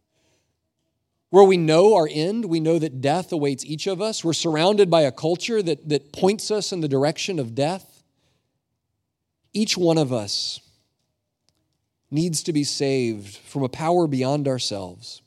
Where 1.30 1.44
we 1.44 1.58
know 1.58 1.96
our 1.96 2.08
end, 2.10 2.46
we 2.46 2.62
know 2.62 2.80
that 2.80 3.02
death 3.02 3.34
awaits 3.34 3.66
each 3.66 3.88
of 3.88 4.02
us. 4.02 4.24
We're 4.24 4.34
surrounded 4.34 4.90
by 4.90 5.02
a 5.02 5.12
culture 5.12 5.62
that, 5.62 5.90
that 5.90 6.14
points 6.14 6.50
us 6.50 6.72
in 6.72 6.80
the 6.80 6.88
direction 6.88 7.40
of 7.40 7.54
death. 7.54 8.04
Each 9.54 9.78
one 9.78 9.98
of 9.98 10.14
us 10.14 10.62
needs 12.12 12.44
to 12.44 12.54
be 12.54 12.64
saved 12.64 13.38
from 13.38 13.64
a 13.64 13.70
power 13.70 14.08
beyond 14.08 14.48
ourselves, 14.48 15.22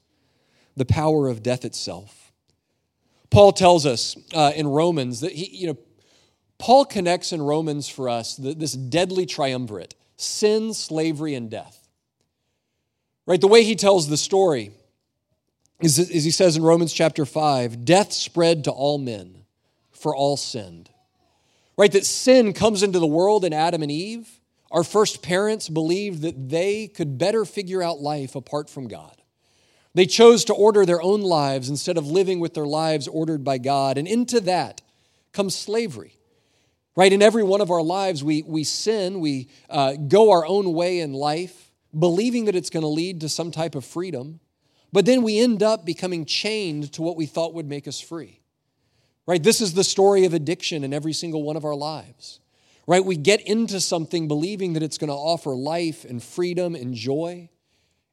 the 0.76 0.84
power 0.84 1.28
of 1.28 1.42
death 1.42 1.64
itself. 1.64 2.32
Paul 3.30 3.52
tells 3.52 3.84
us 3.84 4.16
uh, 4.34 4.52
in 4.56 4.66
Romans 4.66 5.20
that 5.20 5.32
he, 5.32 5.48
you 5.56 5.66
know, 5.68 5.78
Paul 6.58 6.84
connects 6.84 7.32
in 7.32 7.40
Romans 7.40 7.88
for 7.88 8.08
us 8.08 8.36
this 8.36 8.72
deadly 8.72 9.26
triumvirate 9.26 9.94
sin, 10.16 10.74
slavery, 10.74 11.34
and 11.34 11.48
death. 11.48 11.88
Right? 13.26 13.40
The 13.40 13.46
way 13.46 13.62
he 13.62 13.76
tells 13.76 14.08
the 14.08 14.16
story 14.16 14.72
is, 15.80 15.98
as 15.98 16.24
he 16.24 16.30
says 16.30 16.56
in 16.56 16.62
Romans 16.62 16.92
chapter 16.92 17.24
5 17.24 17.84
death 17.84 18.12
spread 18.12 18.64
to 18.64 18.70
all 18.70 18.98
men, 18.98 19.44
for 19.92 20.14
all 20.14 20.36
sinned. 20.36 20.90
Right? 21.76 21.92
That 21.92 22.04
sin 22.04 22.52
comes 22.52 22.82
into 22.82 22.98
the 22.98 23.06
world 23.06 23.44
in 23.44 23.52
Adam 23.52 23.82
and 23.82 23.92
Eve 23.92 24.37
our 24.70 24.84
first 24.84 25.22
parents 25.22 25.68
believed 25.68 26.22
that 26.22 26.48
they 26.48 26.88
could 26.88 27.18
better 27.18 27.44
figure 27.44 27.82
out 27.82 28.00
life 28.00 28.34
apart 28.34 28.68
from 28.68 28.88
God. 28.88 29.22
They 29.94 30.06
chose 30.06 30.44
to 30.44 30.54
order 30.54 30.84
their 30.84 31.00
own 31.00 31.22
lives 31.22 31.70
instead 31.70 31.96
of 31.96 32.06
living 32.06 32.38
with 32.38 32.54
their 32.54 32.66
lives 32.66 33.08
ordered 33.08 33.42
by 33.42 33.58
God. 33.58 33.96
And 33.96 34.06
into 34.06 34.40
that 34.40 34.82
comes 35.32 35.56
slavery. 35.56 36.14
Right? 36.94 37.12
In 37.12 37.22
every 37.22 37.44
one 37.44 37.60
of 37.60 37.70
our 37.70 37.82
lives, 37.82 38.22
we, 38.22 38.42
we 38.42 38.64
sin, 38.64 39.20
we 39.20 39.48
uh, 39.70 39.94
go 39.94 40.32
our 40.32 40.44
own 40.44 40.72
way 40.72 41.00
in 41.00 41.12
life, 41.12 41.70
believing 41.96 42.46
that 42.46 42.56
it's 42.56 42.70
going 42.70 42.82
to 42.82 42.88
lead 42.88 43.20
to 43.20 43.28
some 43.28 43.50
type 43.50 43.74
of 43.74 43.84
freedom. 43.84 44.40
But 44.92 45.06
then 45.06 45.22
we 45.22 45.38
end 45.38 45.62
up 45.62 45.86
becoming 45.86 46.24
chained 46.24 46.92
to 46.94 47.02
what 47.02 47.16
we 47.16 47.26
thought 47.26 47.54
would 47.54 47.68
make 47.68 47.86
us 47.86 48.00
free. 48.00 48.40
Right? 49.26 49.42
This 49.42 49.60
is 49.60 49.74
the 49.74 49.84
story 49.84 50.24
of 50.24 50.34
addiction 50.34 50.84
in 50.84 50.92
every 50.92 51.12
single 51.12 51.42
one 51.42 51.56
of 51.56 51.64
our 51.64 51.76
lives 51.76 52.40
right? 52.88 53.04
We 53.04 53.18
get 53.18 53.42
into 53.42 53.82
something 53.82 54.28
believing 54.28 54.72
that 54.72 54.82
it's 54.82 54.96
going 54.96 55.08
to 55.08 55.14
offer 55.14 55.54
life 55.54 56.06
and 56.06 56.22
freedom 56.22 56.74
and 56.74 56.94
joy, 56.94 57.50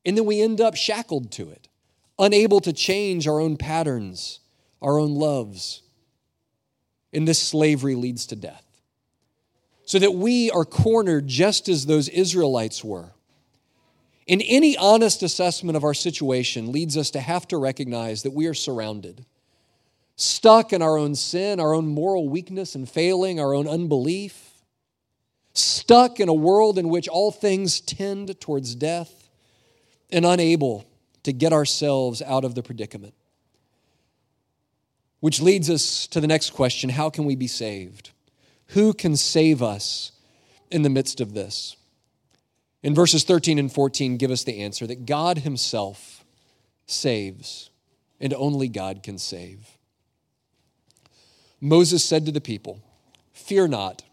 and 0.05 0.17
then 0.17 0.25
we 0.25 0.41
end 0.41 0.60
up 0.60 0.75
shackled 0.75 1.32
to 1.32 1.50
it, 1.50 1.70
unable 2.20 2.60
to 2.60 2.74
change 2.74 3.25
our 3.25 3.39
own 3.39 3.55
patterns, 3.55 4.41
our 4.82 5.00
own 5.00 5.15
loves. 5.15 5.82
And 7.13 7.25
this 7.25 7.41
slavery 7.41 7.96
leads 7.96 8.27
to 8.27 8.36
death. 8.36 8.65
So 9.86 9.98
that 9.98 10.13
we 10.13 10.51
are 10.51 10.65
cornered 10.65 11.25
just 11.25 11.70
as 11.70 11.86
those 11.86 12.10
Israelites 12.10 12.84
were. 12.84 13.12
In 14.27 14.41
any 14.41 14.75
honest 14.75 15.24
assessment 15.24 15.77
of 15.77 15.86
our 15.86 15.94
situation 15.94 16.74
leads 16.74 16.98
us 16.98 17.12
to 17.12 17.22
have 17.22 17.48
to 17.48 17.58
recognize 17.58 18.24
that 18.24 18.34
we 18.34 18.46
are 18.48 18.53
surrounded, 18.53 19.25
stuck 20.17 20.74
in 20.74 20.82
our 20.82 20.98
own 20.98 21.15
sin, 21.15 21.62
our 21.62 21.74
own 21.74 21.88
moral 21.88 22.27
weakness 22.27 22.75
and 22.75 22.89
failing, 22.89 23.39
our 23.39 23.53
own 23.53 23.70
unbelief, 23.70 24.44
stuck 25.57 26.19
in 26.19 26.29
a 26.29 26.33
world 26.33 26.77
in 26.77 26.89
which 26.89 27.07
all 27.07 27.31
things 27.31 27.79
tend 27.79 28.39
towards 28.39 28.75
death 28.75 29.29
and 30.09 30.25
unable 30.25 30.85
to 31.24 31.33
get 31.33 31.53
ourselves 31.53 32.21
out 32.21 32.45
of 32.45 32.55
the 32.55 32.63
predicament. 32.63 33.13
Which 35.19 35.41
leads 35.41 35.69
us 35.69 36.07
to 36.07 36.21
the 36.21 36.27
next 36.27 36.51
question 36.51 36.89
how 36.89 37.09
can 37.09 37.25
we 37.25 37.35
be 37.35 37.47
saved? 37.47 38.12
Who 38.69 38.93
can 38.93 39.15
save 39.15 39.62
us 39.62 40.12
in 40.69 40.81
the 40.81 40.89
midst 40.89 41.21
of 41.21 41.33
this? 41.33 41.75
In 42.83 42.93
verses 42.93 43.24
13 43.24 43.57
and 43.57 43.71
14, 43.71 44.17
give 44.17 44.29
us 44.29 44.43
the 44.43 44.62
answer 44.62 44.85
that 44.85 45.07
God 45.07 45.39
Himself 45.39 46.24
saves, 46.85 47.71
and 48.19 48.33
only 48.33 48.67
God 48.67 49.01
can 49.01 49.17
save. 49.17 49.77
Moses 51.59 52.05
said 52.05 52.25
to 52.27 52.31
the 52.31 52.41
people, 52.41 52.79
Fear 53.33 53.69
not 53.69 54.03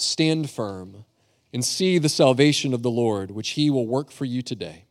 stand 0.00 0.50
firm 0.50 1.04
and 1.52 1.64
see 1.64 1.98
the 1.98 2.08
salvation 2.08 2.74
of 2.74 2.82
the 2.82 2.90
Lord, 2.90 3.30
which 3.30 3.50
he 3.50 3.70
will 3.70 3.86
work 3.86 4.10
for 4.10 4.24
you 4.24 4.42
today. 4.42 4.84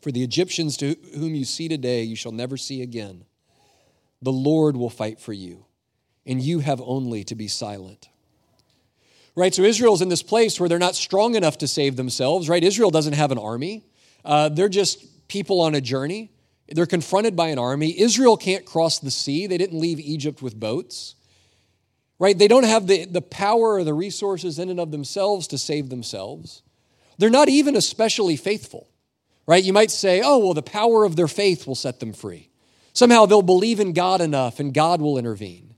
For 0.00 0.12
the 0.12 0.22
Egyptians 0.22 0.76
to 0.78 0.96
whom 1.14 1.34
you 1.34 1.44
see 1.44 1.68
today, 1.68 2.02
you 2.02 2.16
shall 2.16 2.32
never 2.32 2.56
see 2.56 2.82
again. 2.82 3.24
The 4.22 4.32
Lord 4.32 4.76
will 4.76 4.90
fight 4.90 5.20
for 5.20 5.32
you, 5.32 5.64
and 6.26 6.40
you 6.40 6.60
have 6.60 6.80
only 6.84 7.24
to 7.24 7.34
be 7.34 7.48
silent. 7.48 8.08
Right? 9.36 9.54
So 9.54 9.62
Israel's 9.62 10.02
in 10.02 10.08
this 10.08 10.22
place 10.22 10.60
where 10.60 10.68
they're 10.68 10.78
not 10.78 10.94
strong 10.94 11.34
enough 11.34 11.58
to 11.58 11.68
save 11.68 11.96
themselves, 11.96 12.48
right? 12.48 12.62
Israel 12.62 12.90
doesn't 12.90 13.14
have 13.14 13.32
an 13.32 13.38
army, 13.38 13.84
uh, 14.24 14.48
they're 14.48 14.68
just 14.68 15.28
people 15.28 15.60
on 15.60 15.74
a 15.74 15.80
journey. 15.80 16.30
They're 16.68 16.86
confronted 16.86 17.36
by 17.36 17.48
an 17.48 17.58
army. 17.58 17.98
Israel 18.00 18.36
can't 18.36 18.64
cross 18.64 18.98
the 18.98 19.10
sea, 19.10 19.46
they 19.46 19.58
didn't 19.58 19.78
leave 19.78 20.00
Egypt 20.00 20.40
with 20.40 20.58
boats. 20.58 21.14
Right? 22.18 22.36
They 22.36 22.48
don't 22.48 22.64
have 22.64 22.86
the, 22.86 23.04
the 23.04 23.22
power 23.22 23.74
or 23.74 23.84
the 23.84 23.94
resources 23.94 24.58
in 24.58 24.70
and 24.70 24.80
of 24.80 24.90
themselves 24.90 25.46
to 25.48 25.58
save 25.58 25.88
themselves. 25.88 26.62
They're 27.18 27.30
not 27.30 27.48
even 27.48 27.76
especially 27.76 28.36
faithful, 28.36 28.88
right? 29.46 29.62
You 29.62 29.72
might 29.72 29.90
say, 29.90 30.22
oh, 30.24 30.38
well, 30.38 30.54
the 30.54 30.62
power 30.62 31.04
of 31.04 31.16
their 31.16 31.28
faith 31.28 31.66
will 31.66 31.74
set 31.74 32.00
them 32.00 32.12
free. 32.12 32.50
Somehow 32.92 33.26
they'll 33.26 33.42
believe 33.42 33.80
in 33.80 33.92
God 33.92 34.20
enough 34.20 34.60
and 34.60 34.72
God 34.72 35.00
will 35.00 35.18
intervene. 35.18 35.74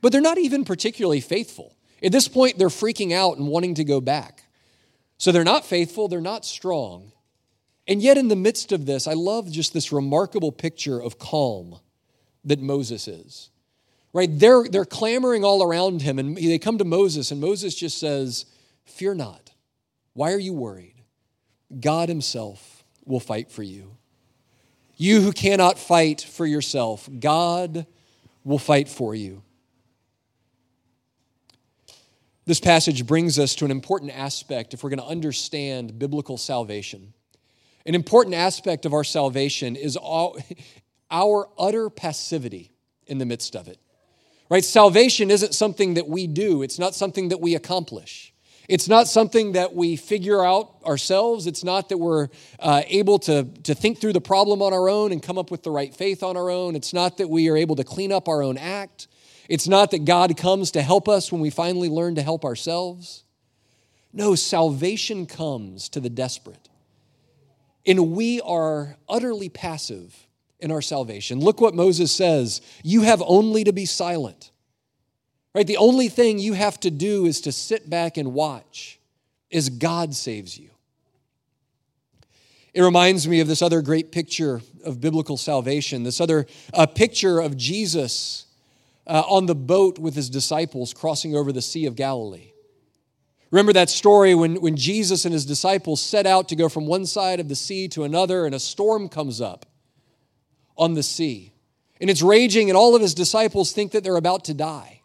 But 0.00 0.12
they're 0.12 0.20
not 0.20 0.38
even 0.38 0.64
particularly 0.64 1.20
faithful. 1.20 1.76
At 2.02 2.12
this 2.12 2.28
point, 2.28 2.58
they're 2.58 2.68
freaking 2.68 3.12
out 3.12 3.36
and 3.36 3.48
wanting 3.48 3.74
to 3.74 3.84
go 3.84 4.00
back. 4.00 4.44
So 5.18 5.32
they're 5.32 5.44
not 5.44 5.66
faithful, 5.66 6.08
they're 6.08 6.20
not 6.20 6.46
strong. 6.46 7.12
And 7.86 8.00
yet, 8.00 8.16
in 8.16 8.28
the 8.28 8.36
midst 8.36 8.72
of 8.72 8.86
this, 8.86 9.06
I 9.06 9.14
love 9.14 9.50
just 9.50 9.74
this 9.74 9.92
remarkable 9.92 10.52
picture 10.52 11.00
of 11.00 11.18
calm 11.18 11.76
that 12.44 12.60
Moses 12.60 13.08
is. 13.08 13.50
Right? 14.12 14.28
They're, 14.30 14.64
they're 14.64 14.84
clamoring 14.84 15.44
all 15.44 15.62
around 15.62 16.02
him, 16.02 16.18
and 16.18 16.36
they 16.36 16.58
come 16.58 16.78
to 16.78 16.84
Moses, 16.84 17.30
and 17.30 17.40
Moses 17.40 17.74
just 17.74 17.98
says, 17.98 18.46
Fear 18.84 19.14
not. 19.14 19.52
Why 20.14 20.32
are 20.32 20.38
you 20.38 20.52
worried? 20.52 20.96
God 21.78 22.08
Himself 22.08 22.84
will 23.04 23.20
fight 23.20 23.50
for 23.50 23.62
you. 23.62 23.96
You 24.96 25.20
who 25.20 25.32
cannot 25.32 25.78
fight 25.78 26.20
for 26.20 26.44
yourself, 26.44 27.08
God 27.20 27.86
will 28.44 28.58
fight 28.58 28.88
for 28.88 29.14
you. 29.14 29.42
This 32.46 32.60
passage 32.60 33.06
brings 33.06 33.38
us 33.38 33.54
to 33.56 33.64
an 33.64 33.70
important 33.70 34.10
aspect 34.12 34.74
if 34.74 34.82
we're 34.82 34.90
going 34.90 34.98
to 34.98 35.06
understand 35.06 35.98
biblical 35.98 36.36
salvation. 36.36 37.14
An 37.86 37.94
important 37.94 38.34
aspect 38.34 38.84
of 38.86 38.92
our 38.92 39.04
salvation 39.04 39.76
is 39.76 39.96
our 41.10 41.48
utter 41.58 41.90
passivity 41.90 42.72
in 43.06 43.18
the 43.18 43.26
midst 43.26 43.54
of 43.54 43.68
it. 43.68 43.78
Right? 44.50 44.64
Salvation 44.64 45.30
isn't 45.30 45.54
something 45.54 45.94
that 45.94 46.08
we 46.08 46.26
do, 46.26 46.62
it's 46.62 46.78
not 46.78 46.94
something 46.94 47.28
that 47.28 47.40
we 47.40 47.54
accomplish. 47.54 48.34
It's 48.68 48.88
not 48.88 49.08
something 49.08 49.52
that 49.52 49.74
we 49.74 49.96
figure 49.96 50.44
out 50.44 50.76
ourselves. 50.86 51.48
It's 51.48 51.64
not 51.64 51.88
that 51.88 51.98
we're 51.98 52.28
uh, 52.60 52.82
able 52.86 53.18
to, 53.20 53.42
to 53.64 53.74
think 53.74 54.00
through 54.00 54.12
the 54.12 54.20
problem 54.20 54.62
on 54.62 54.72
our 54.72 54.88
own 54.88 55.10
and 55.10 55.20
come 55.20 55.38
up 55.38 55.50
with 55.50 55.64
the 55.64 55.72
right 55.72 55.92
faith 55.92 56.22
on 56.22 56.36
our 56.36 56.50
own. 56.50 56.76
It's 56.76 56.92
not 56.92 57.18
that 57.18 57.28
we 57.28 57.50
are 57.50 57.56
able 57.56 57.74
to 57.74 57.82
clean 57.82 58.12
up 58.12 58.28
our 58.28 58.44
own 58.44 58.56
act. 58.56 59.08
It's 59.48 59.66
not 59.66 59.90
that 59.90 60.04
God 60.04 60.36
comes 60.36 60.70
to 60.72 60.82
help 60.82 61.08
us 61.08 61.32
when 61.32 61.40
we 61.40 61.50
finally 61.50 61.88
learn 61.88 62.14
to 62.14 62.22
help 62.22 62.44
ourselves. 62.44 63.24
No, 64.12 64.36
salvation 64.36 65.26
comes 65.26 65.88
to 65.88 65.98
the 65.98 66.08
desperate. 66.08 66.68
And 67.84 68.12
we 68.12 68.40
are 68.42 68.96
utterly 69.08 69.48
passive 69.48 70.28
in 70.62 70.70
our 70.70 70.82
salvation. 70.82 71.40
Look 71.40 71.60
what 71.60 71.74
Moses 71.74 72.12
says 72.12 72.60
you 72.82 73.02
have 73.02 73.22
only 73.26 73.64
to 73.64 73.72
be 73.72 73.86
silent. 73.86 74.50
Right? 75.54 75.66
The 75.66 75.78
only 75.78 76.08
thing 76.08 76.38
you 76.38 76.52
have 76.52 76.78
to 76.80 76.90
do 76.90 77.26
is 77.26 77.40
to 77.42 77.52
sit 77.52 77.90
back 77.90 78.16
and 78.16 78.32
watch 78.32 79.00
as 79.52 79.68
God 79.68 80.14
saves 80.14 80.58
you. 80.58 80.70
It 82.72 82.82
reminds 82.82 83.26
me 83.26 83.40
of 83.40 83.48
this 83.48 83.62
other 83.62 83.82
great 83.82 84.12
picture 84.12 84.60
of 84.84 85.00
biblical 85.00 85.36
salvation, 85.36 86.04
this 86.04 86.20
other 86.20 86.46
uh, 86.72 86.86
picture 86.86 87.40
of 87.40 87.56
Jesus 87.56 88.46
uh, 89.08 89.24
on 89.26 89.46
the 89.46 89.56
boat 89.56 89.98
with 89.98 90.14
his 90.14 90.30
disciples 90.30 90.94
crossing 90.94 91.34
over 91.34 91.50
the 91.50 91.62
Sea 91.62 91.86
of 91.86 91.96
Galilee. 91.96 92.52
Remember 93.50 93.72
that 93.72 93.90
story 93.90 94.36
when, 94.36 94.60
when 94.60 94.76
Jesus 94.76 95.24
and 95.24 95.34
his 95.34 95.44
disciples 95.44 96.00
set 96.00 96.26
out 96.26 96.48
to 96.48 96.56
go 96.56 96.68
from 96.68 96.86
one 96.86 97.04
side 97.04 97.40
of 97.40 97.48
the 97.48 97.56
sea 97.56 97.88
to 97.88 98.04
another, 98.04 98.46
and 98.46 98.54
a 98.54 98.60
storm 98.60 99.08
comes 99.08 99.40
up 99.40 99.66
on 100.80 100.94
the 100.94 101.02
sea. 101.02 101.52
And 102.00 102.08
it's 102.08 102.22
raging, 102.22 102.70
and 102.70 102.76
all 102.76 102.96
of 102.96 103.02
his 103.02 103.14
disciples 103.14 103.70
think 103.70 103.92
that 103.92 104.02
they're 104.02 104.16
about 104.16 104.46
to 104.46 104.54
die. 104.54 105.02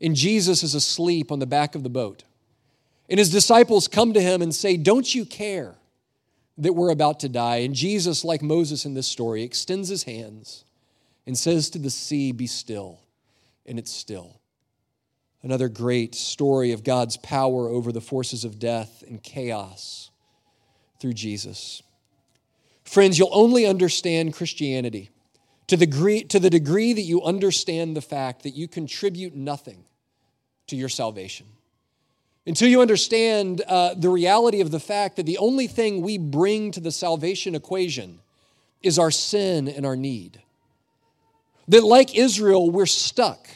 And 0.00 0.14
Jesus 0.16 0.62
is 0.62 0.74
asleep 0.74 1.30
on 1.30 1.40
the 1.40 1.46
back 1.46 1.74
of 1.74 1.82
the 1.82 1.90
boat. 1.90 2.22
And 3.10 3.18
his 3.18 3.30
disciples 3.30 3.88
come 3.88 4.14
to 4.14 4.20
him 4.20 4.40
and 4.40 4.54
say, 4.54 4.76
Don't 4.76 5.12
you 5.14 5.26
care 5.26 5.74
that 6.56 6.72
we're 6.72 6.90
about 6.90 7.20
to 7.20 7.28
die? 7.28 7.56
And 7.56 7.74
Jesus, 7.74 8.24
like 8.24 8.40
Moses 8.40 8.84
in 8.84 8.94
this 8.94 9.08
story, 9.08 9.42
extends 9.42 9.88
his 9.88 10.04
hands 10.04 10.64
and 11.26 11.36
says 11.36 11.68
to 11.70 11.78
the 11.78 11.90
sea, 11.90 12.32
Be 12.32 12.46
still. 12.46 13.00
And 13.66 13.78
it's 13.78 13.92
still. 13.92 14.40
Another 15.42 15.68
great 15.68 16.14
story 16.14 16.70
of 16.70 16.84
God's 16.84 17.16
power 17.16 17.68
over 17.68 17.90
the 17.90 18.00
forces 18.00 18.44
of 18.44 18.60
death 18.60 19.02
and 19.06 19.22
chaos 19.22 20.10
through 21.00 21.14
Jesus. 21.14 21.82
Friends, 22.84 23.18
you'll 23.18 23.30
only 23.32 23.66
understand 23.66 24.34
Christianity 24.34 25.10
to 25.68 25.76
the, 25.76 25.86
degree, 25.86 26.24
to 26.24 26.38
the 26.38 26.50
degree 26.50 26.92
that 26.92 27.02
you 27.02 27.22
understand 27.22 27.96
the 27.96 28.02
fact 28.02 28.42
that 28.42 28.50
you 28.50 28.68
contribute 28.68 29.34
nothing 29.34 29.84
to 30.66 30.76
your 30.76 30.88
salvation. 30.88 31.46
Until 32.46 32.68
you 32.68 32.80
understand 32.80 33.62
uh, 33.68 33.94
the 33.94 34.08
reality 34.08 34.60
of 34.60 34.70
the 34.70 34.80
fact 34.80 35.16
that 35.16 35.26
the 35.26 35.38
only 35.38 35.68
thing 35.68 36.02
we 36.02 36.18
bring 36.18 36.72
to 36.72 36.80
the 36.80 36.90
salvation 36.90 37.54
equation 37.54 38.18
is 38.82 38.98
our 38.98 39.12
sin 39.12 39.68
and 39.68 39.86
our 39.86 39.96
need. 39.96 40.42
That, 41.68 41.84
like 41.84 42.16
Israel, 42.16 42.68
we're 42.68 42.86
stuck 42.86 43.48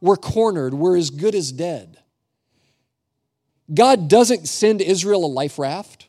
we're 0.00 0.16
cornered, 0.16 0.74
we're 0.74 0.96
as 0.96 1.10
good 1.10 1.34
as 1.34 1.52
dead. 1.52 1.98
God 3.72 4.08
doesn't 4.08 4.48
send 4.48 4.80
Israel 4.80 5.24
a 5.24 5.26
life 5.26 5.58
raft, 5.58 6.08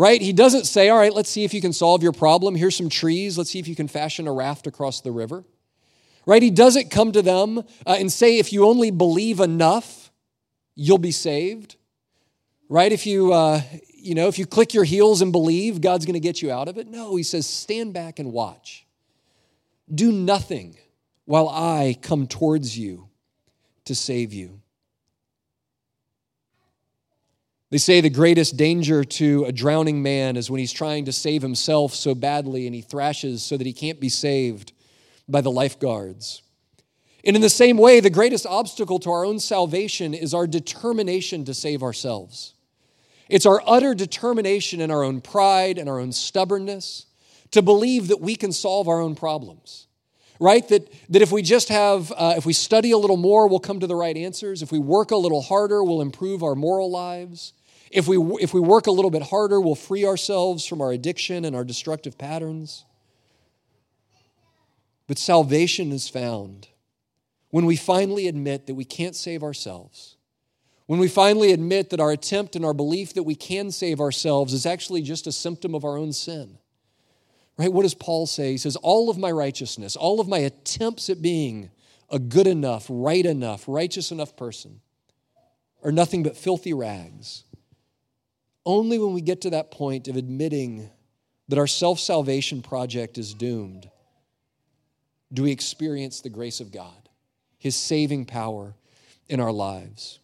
right? 0.00 0.22
He 0.22 0.32
doesn't 0.32 0.64
say, 0.64 0.88
all 0.88 0.96
right, 0.96 1.12
let's 1.12 1.28
see 1.28 1.44
if 1.44 1.52
you 1.52 1.60
can 1.60 1.74
solve 1.74 2.02
your 2.02 2.12
problem. 2.12 2.54
Here's 2.54 2.74
some 2.74 2.88
trees. 2.88 3.36
Let's 3.36 3.50
see 3.50 3.58
if 3.58 3.68
you 3.68 3.76
can 3.76 3.86
fashion 3.86 4.26
a 4.26 4.32
raft 4.32 4.66
across 4.66 5.02
the 5.02 5.12
river, 5.12 5.44
right? 6.24 6.42
He 6.42 6.50
doesn't 6.50 6.90
come 6.90 7.12
to 7.12 7.20
them 7.20 7.58
uh, 7.58 7.96
and 7.98 8.10
say, 8.10 8.38
if 8.38 8.50
you 8.50 8.64
only 8.64 8.90
believe 8.90 9.40
enough, 9.40 10.10
you'll 10.74 10.96
be 10.96 11.10
saved, 11.10 11.76
right? 12.70 12.90
If 12.90 13.06
you, 13.06 13.34
uh, 13.34 13.60
you 13.94 14.14
know, 14.14 14.26
if 14.26 14.38
you 14.38 14.46
click 14.46 14.72
your 14.72 14.84
heels 14.84 15.20
and 15.20 15.32
believe, 15.32 15.82
God's 15.82 16.06
going 16.06 16.14
to 16.14 16.20
get 16.20 16.40
you 16.40 16.50
out 16.50 16.66
of 16.66 16.78
it. 16.78 16.86
No, 16.86 17.14
he 17.16 17.22
says, 17.22 17.46
stand 17.46 17.92
back 17.92 18.18
and 18.18 18.32
watch. 18.32 18.86
Do 19.94 20.10
nothing 20.12 20.78
while 21.26 21.50
I 21.50 21.94
come 22.00 22.26
towards 22.26 22.78
you 22.78 23.10
to 23.84 23.94
save 23.94 24.32
you. 24.32 24.62
They 27.70 27.78
say 27.78 28.00
the 28.00 28.10
greatest 28.10 28.56
danger 28.56 29.04
to 29.04 29.44
a 29.44 29.52
drowning 29.52 30.02
man 30.02 30.36
is 30.36 30.50
when 30.50 30.58
he's 30.58 30.72
trying 30.72 31.04
to 31.04 31.12
save 31.12 31.40
himself 31.40 31.94
so 31.94 32.16
badly 32.16 32.66
and 32.66 32.74
he 32.74 32.80
thrashes 32.80 33.44
so 33.44 33.56
that 33.56 33.66
he 33.66 33.72
can't 33.72 34.00
be 34.00 34.08
saved 34.08 34.72
by 35.28 35.40
the 35.40 35.52
lifeguards. 35.52 36.42
And 37.24 37.36
in 37.36 37.42
the 37.42 37.48
same 37.48 37.78
way, 37.78 38.00
the 38.00 38.10
greatest 38.10 38.44
obstacle 38.44 38.98
to 39.00 39.10
our 39.10 39.24
own 39.24 39.38
salvation 39.38 40.14
is 40.14 40.34
our 40.34 40.48
determination 40.48 41.44
to 41.44 41.54
save 41.54 41.82
ourselves. 41.84 42.54
It's 43.28 43.46
our 43.46 43.62
utter 43.64 43.94
determination 43.94 44.80
in 44.80 44.90
our 44.90 45.04
own 45.04 45.20
pride 45.20 45.78
and 45.78 45.88
our 45.88 46.00
own 46.00 46.10
stubbornness 46.10 47.06
to 47.52 47.62
believe 47.62 48.08
that 48.08 48.20
we 48.20 48.34
can 48.34 48.50
solve 48.50 48.88
our 48.88 49.00
own 49.00 49.14
problems 49.14 49.86
right? 50.42 50.66
That, 50.68 50.90
that 51.10 51.20
if 51.20 51.30
we 51.30 51.42
just 51.42 51.68
have, 51.68 52.10
uh, 52.16 52.32
if 52.36 52.46
we 52.46 52.54
study 52.54 52.90
a 52.92 52.98
little 52.98 53.18
more, 53.18 53.46
we'll 53.46 53.60
come 53.60 53.78
to 53.80 53.86
the 53.86 53.94
right 53.94 54.16
answers. 54.16 54.62
If 54.62 54.72
we 54.72 54.78
work 54.78 55.10
a 55.10 55.16
little 55.16 55.42
harder, 55.42 55.84
we'll 55.84 56.00
improve 56.00 56.42
our 56.42 56.54
moral 56.54 56.90
lives. 56.90 57.52
If 57.90 58.06
we, 58.06 58.16
if 58.40 58.54
we 58.54 58.60
work 58.60 58.86
a 58.86 58.92
little 58.92 59.10
bit 59.10 59.24
harder, 59.24 59.60
we'll 59.60 59.74
free 59.74 60.04
ourselves 60.04 60.64
from 60.64 60.80
our 60.80 60.92
addiction 60.92 61.44
and 61.44 61.56
our 61.56 61.64
destructive 61.64 62.16
patterns. 62.16 62.84
But 65.08 65.18
salvation 65.18 65.90
is 65.90 66.08
found 66.08 66.68
when 67.50 67.66
we 67.66 67.74
finally 67.74 68.28
admit 68.28 68.68
that 68.68 68.76
we 68.76 68.84
can't 68.84 69.16
save 69.16 69.42
ourselves. 69.42 70.16
When 70.86 71.00
we 71.00 71.08
finally 71.08 71.52
admit 71.52 71.90
that 71.90 72.00
our 72.00 72.12
attempt 72.12 72.54
and 72.54 72.64
our 72.64 72.74
belief 72.74 73.14
that 73.14 73.24
we 73.24 73.34
can 73.34 73.72
save 73.72 74.00
ourselves 74.00 74.52
is 74.52 74.66
actually 74.66 75.02
just 75.02 75.26
a 75.26 75.32
symptom 75.32 75.74
of 75.74 75.84
our 75.84 75.96
own 75.96 76.12
sin. 76.12 76.58
Right? 77.56 77.72
What 77.72 77.82
does 77.82 77.94
Paul 77.94 78.26
say? 78.26 78.52
He 78.52 78.58
says, 78.58 78.76
All 78.76 79.10
of 79.10 79.18
my 79.18 79.30
righteousness, 79.30 79.96
all 79.96 80.20
of 80.20 80.28
my 80.28 80.38
attempts 80.38 81.10
at 81.10 81.20
being 81.20 81.70
a 82.08 82.18
good 82.18 82.46
enough, 82.46 82.86
right 82.88 83.26
enough, 83.26 83.64
righteous 83.66 84.10
enough 84.10 84.36
person 84.36 84.80
are 85.82 85.92
nothing 85.92 86.22
but 86.22 86.36
filthy 86.36 86.72
rags. 86.72 87.44
Only 88.66 88.98
when 88.98 89.14
we 89.14 89.20
get 89.20 89.40
to 89.42 89.50
that 89.50 89.70
point 89.70 90.08
of 90.08 90.16
admitting 90.16 90.90
that 91.48 91.58
our 91.58 91.66
self 91.66 91.98
salvation 91.98 92.62
project 92.62 93.18
is 93.18 93.34
doomed 93.34 93.90
do 95.32 95.44
we 95.44 95.52
experience 95.52 96.20
the 96.20 96.28
grace 96.28 96.60
of 96.60 96.72
God, 96.72 97.08
His 97.58 97.76
saving 97.76 98.26
power 98.26 98.74
in 99.28 99.40
our 99.40 99.52
lives. 99.52 100.18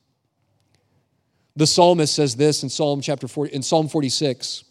The 1.54 1.66
psalmist 1.66 2.14
says 2.14 2.36
this 2.36 2.62
in 2.62 2.68
Psalm 2.68 3.00
chapter 3.00 3.28
40, 3.28 3.54
in 3.54 3.62
Psalm 3.62 3.88
46 3.88 4.64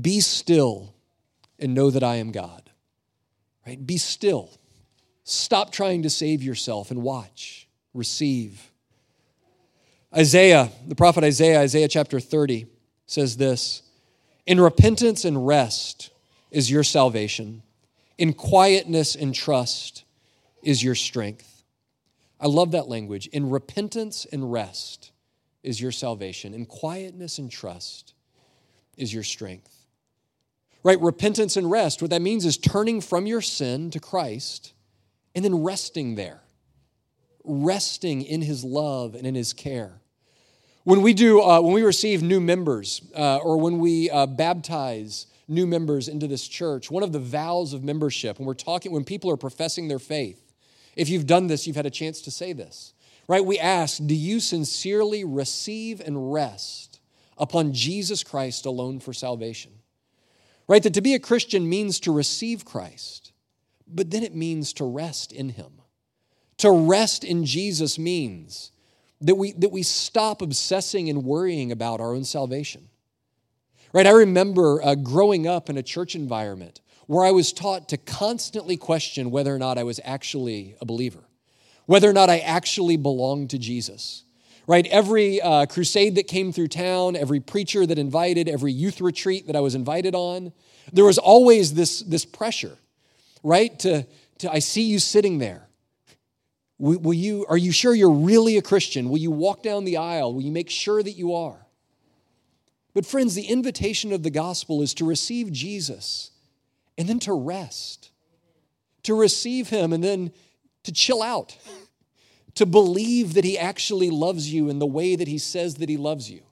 Be 0.00 0.20
still 0.20 0.94
and 1.58 1.74
know 1.74 1.90
that 1.90 2.04
I 2.04 2.16
am 2.16 2.32
God. 2.32 2.70
Right? 3.66 3.84
Be 3.84 3.98
still. 3.98 4.50
Stop 5.24 5.72
trying 5.72 6.04
to 6.04 6.10
save 6.10 6.42
yourself 6.42 6.92
and 6.92 7.02
watch, 7.02 7.68
receive. 7.92 8.70
Isaiah, 10.14 10.70
the 10.86 10.94
prophet 10.94 11.24
Isaiah, 11.24 11.60
Isaiah 11.60 11.88
chapter 11.88 12.20
30, 12.20 12.66
says 13.06 13.36
this 13.36 13.82
In 14.46 14.60
repentance 14.60 15.24
and 15.24 15.46
rest 15.46 16.10
is 16.50 16.70
your 16.70 16.84
salvation, 16.84 17.62
in 18.18 18.32
quietness 18.32 19.14
and 19.14 19.34
trust 19.34 20.04
is 20.62 20.82
your 20.82 20.94
strength. 20.94 21.64
I 22.40 22.46
love 22.46 22.72
that 22.72 22.88
language. 22.88 23.28
In 23.28 23.50
repentance 23.50 24.26
and 24.30 24.52
rest 24.52 25.12
is 25.62 25.80
your 25.80 25.92
salvation, 25.92 26.54
in 26.54 26.66
quietness 26.66 27.38
and 27.38 27.50
trust 27.50 28.14
is 28.96 29.12
your 29.12 29.22
strength. 29.22 29.72
Right? 30.82 31.00
Repentance 31.00 31.56
and 31.56 31.70
rest, 31.70 32.00
what 32.00 32.10
that 32.10 32.22
means 32.22 32.44
is 32.44 32.56
turning 32.56 33.00
from 33.00 33.26
your 33.26 33.40
sin 33.40 33.90
to 33.90 33.98
Christ 33.98 34.72
and 35.34 35.44
then 35.44 35.62
resting 35.62 36.14
there, 36.14 36.40
resting 37.46 38.22
in 38.22 38.42
his 38.42 38.64
love 38.64 39.14
and 39.14 39.26
in 39.26 39.34
his 39.34 39.52
care. 39.52 40.00
When 40.84 41.02
we 41.02 41.14
do, 41.14 41.42
uh, 41.42 41.60
when 41.60 41.72
we 41.72 41.82
receive 41.82 42.22
new 42.22 42.40
members 42.40 43.02
uh, 43.16 43.38
or 43.38 43.58
when 43.58 43.78
we 43.78 44.10
uh, 44.10 44.26
baptize 44.26 45.26
new 45.48 45.66
members 45.66 46.08
into 46.08 46.26
this 46.26 46.46
church, 46.46 46.90
one 46.90 47.02
of 47.02 47.12
the 47.12 47.18
vows 47.18 47.72
of 47.72 47.82
membership, 47.82 48.38
when 48.38 48.46
we're 48.46 48.54
talking, 48.54 48.92
when 48.92 49.04
people 49.04 49.30
are 49.30 49.36
professing 49.36 49.88
their 49.88 49.98
faith, 49.98 50.52
if 50.94 51.08
you've 51.08 51.26
done 51.26 51.46
this, 51.46 51.66
you've 51.66 51.76
had 51.76 51.86
a 51.86 51.90
chance 51.90 52.20
to 52.22 52.30
say 52.30 52.52
this, 52.52 52.94
right? 53.28 53.44
We 53.44 53.58
ask, 53.58 54.04
do 54.04 54.14
you 54.14 54.40
sincerely 54.40 55.24
receive 55.24 56.00
and 56.00 56.32
rest 56.32 57.00
upon 57.36 57.72
Jesus 57.72 58.22
Christ 58.22 58.64
alone 58.64 59.00
for 59.00 59.12
salvation? 59.12 59.72
Right? 60.68 60.82
That 60.82 60.94
to 60.94 61.00
be 61.00 61.14
a 61.14 61.20
Christian 61.20 61.68
means 61.68 62.00
to 62.00 62.12
receive 62.12 62.64
Christ, 62.64 63.32
but 63.86 64.10
then 64.10 64.22
it 64.22 64.34
means 64.34 64.72
to 64.74 64.84
rest 64.84 65.32
in 65.32 65.50
Him. 65.50 65.80
To 66.58 66.70
rest 66.70 67.24
in 67.24 67.44
Jesus 67.44 67.98
means 67.98 68.72
that 69.20 69.34
we, 69.34 69.52
that 69.52 69.72
we 69.72 69.82
stop 69.82 70.42
obsessing 70.42 71.08
and 71.08 71.24
worrying 71.24 71.72
about 71.72 72.00
our 72.00 72.14
own 72.14 72.24
salvation. 72.24 72.88
Right? 73.92 74.06
I 74.06 74.10
remember 74.10 74.82
uh, 74.82 74.94
growing 74.94 75.46
up 75.46 75.70
in 75.70 75.78
a 75.78 75.82
church 75.82 76.14
environment 76.14 76.80
where 77.06 77.24
I 77.24 77.30
was 77.30 77.52
taught 77.52 77.88
to 77.90 77.96
constantly 77.96 78.76
question 78.76 79.30
whether 79.30 79.54
or 79.54 79.58
not 79.58 79.78
I 79.78 79.84
was 79.84 80.00
actually 80.04 80.76
a 80.80 80.84
believer, 80.84 81.24
whether 81.86 82.10
or 82.10 82.12
not 82.12 82.28
I 82.28 82.38
actually 82.38 82.96
belonged 82.96 83.50
to 83.50 83.58
Jesus. 83.58 84.24
Right? 84.66 84.86
Every 84.88 85.40
uh, 85.40 85.66
crusade 85.66 86.16
that 86.16 86.26
came 86.26 86.52
through 86.52 86.68
town, 86.68 87.14
every 87.14 87.38
preacher 87.38 87.86
that 87.86 87.98
invited, 87.98 88.48
every 88.48 88.72
youth 88.72 89.00
retreat 89.00 89.46
that 89.46 89.54
I 89.54 89.60
was 89.60 89.76
invited 89.76 90.16
on, 90.16 90.52
there 90.92 91.04
was 91.04 91.18
always 91.18 91.74
this, 91.74 92.00
this 92.00 92.24
pressure, 92.24 92.76
right? 93.44 93.78
To, 93.80 94.06
to, 94.38 94.52
I 94.52 94.58
see 94.58 94.82
you 94.82 94.98
sitting 94.98 95.38
there. 95.38 95.65
Will, 96.78 97.14
you, 97.14 97.46
are 97.48 97.56
you 97.56 97.72
sure 97.72 97.94
you're 97.94 98.10
really 98.10 98.58
a 98.58 98.62
Christian? 98.62 99.08
Will 99.08 99.18
you 99.18 99.30
walk 99.30 99.62
down 99.62 99.84
the 99.84 99.96
aisle? 99.96 100.34
Will 100.34 100.42
you 100.42 100.52
make 100.52 100.68
sure 100.68 101.02
that 101.02 101.12
you 101.12 101.34
are? 101.34 101.66
But, 102.92 103.06
friends, 103.06 103.34
the 103.34 103.46
invitation 103.46 104.12
of 104.12 104.22
the 104.22 104.30
gospel 104.30 104.82
is 104.82 104.92
to 104.94 105.04
receive 105.04 105.52
Jesus 105.52 106.30
and 106.98 107.08
then 107.08 107.18
to 107.20 107.32
rest, 107.32 108.10
to 109.04 109.14
receive 109.14 109.68
Him 109.68 109.92
and 109.92 110.04
then 110.04 110.32
to 110.82 110.92
chill 110.92 111.22
out, 111.22 111.56
to 112.54 112.66
believe 112.66 113.34
that 113.34 113.44
He 113.44 113.58
actually 113.58 114.10
loves 114.10 114.52
you 114.52 114.68
in 114.68 114.78
the 114.78 114.86
way 114.86 115.16
that 115.16 115.28
He 115.28 115.38
says 115.38 115.76
that 115.76 115.88
He 115.88 115.96
loves 115.96 116.30
you, 116.30 116.42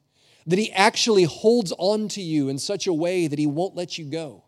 that 0.47 0.59
He 0.59 0.73
actually 0.73 1.25
holds 1.25 1.73
on 1.79 2.09
to 2.09 2.23
you 2.23 2.49
in 2.49 2.59
such 2.59 2.87
a 2.87 2.93
way 2.93 3.27
that 3.27 3.39
He 3.39 3.47
won't 3.47 3.77
let 3.77 3.99
you 3.99 4.07
go. 4.07 4.45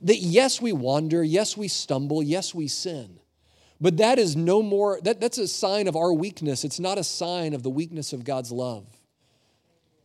That 0.00 0.18
yes, 0.18 0.60
we 0.62 0.72
wander, 0.72 1.22
yes, 1.22 1.56
we 1.56 1.68
stumble, 1.68 2.22
yes, 2.22 2.54
we 2.54 2.68
sin. 2.68 3.18
But 3.80 3.96
that 3.98 4.18
is 4.18 4.36
no 4.36 4.62
more, 4.62 5.00
that, 5.02 5.20
that's 5.20 5.38
a 5.38 5.48
sign 5.48 5.88
of 5.88 5.96
our 5.96 6.12
weakness. 6.12 6.64
It's 6.64 6.80
not 6.80 6.98
a 6.98 7.04
sign 7.04 7.54
of 7.54 7.62
the 7.62 7.70
weakness 7.70 8.12
of 8.12 8.24
God's 8.24 8.52
love 8.52 8.86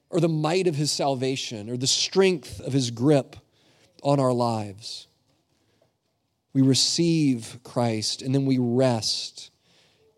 or 0.09 0.19
the 0.19 0.29
might 0.29 0.67
of 0.67 0.75
his 0.75 0.91
salvation 0.91 1.69
or 1.69 1.77
the 1.77 1.87
strength 1.87 2.59
of 2.61 2.73
his 2.73 2.91
grip 2.91 3.35
on 4.01 4.19
our 4.19 4.33
lives. 4.33 5.07
We 6.53 6.61
receive 6.61 7.59
Christ 7.63 8.21
and 8.21 8.33
then 8.33 8.45
we 8.45 8.57
rest 8.57 9.51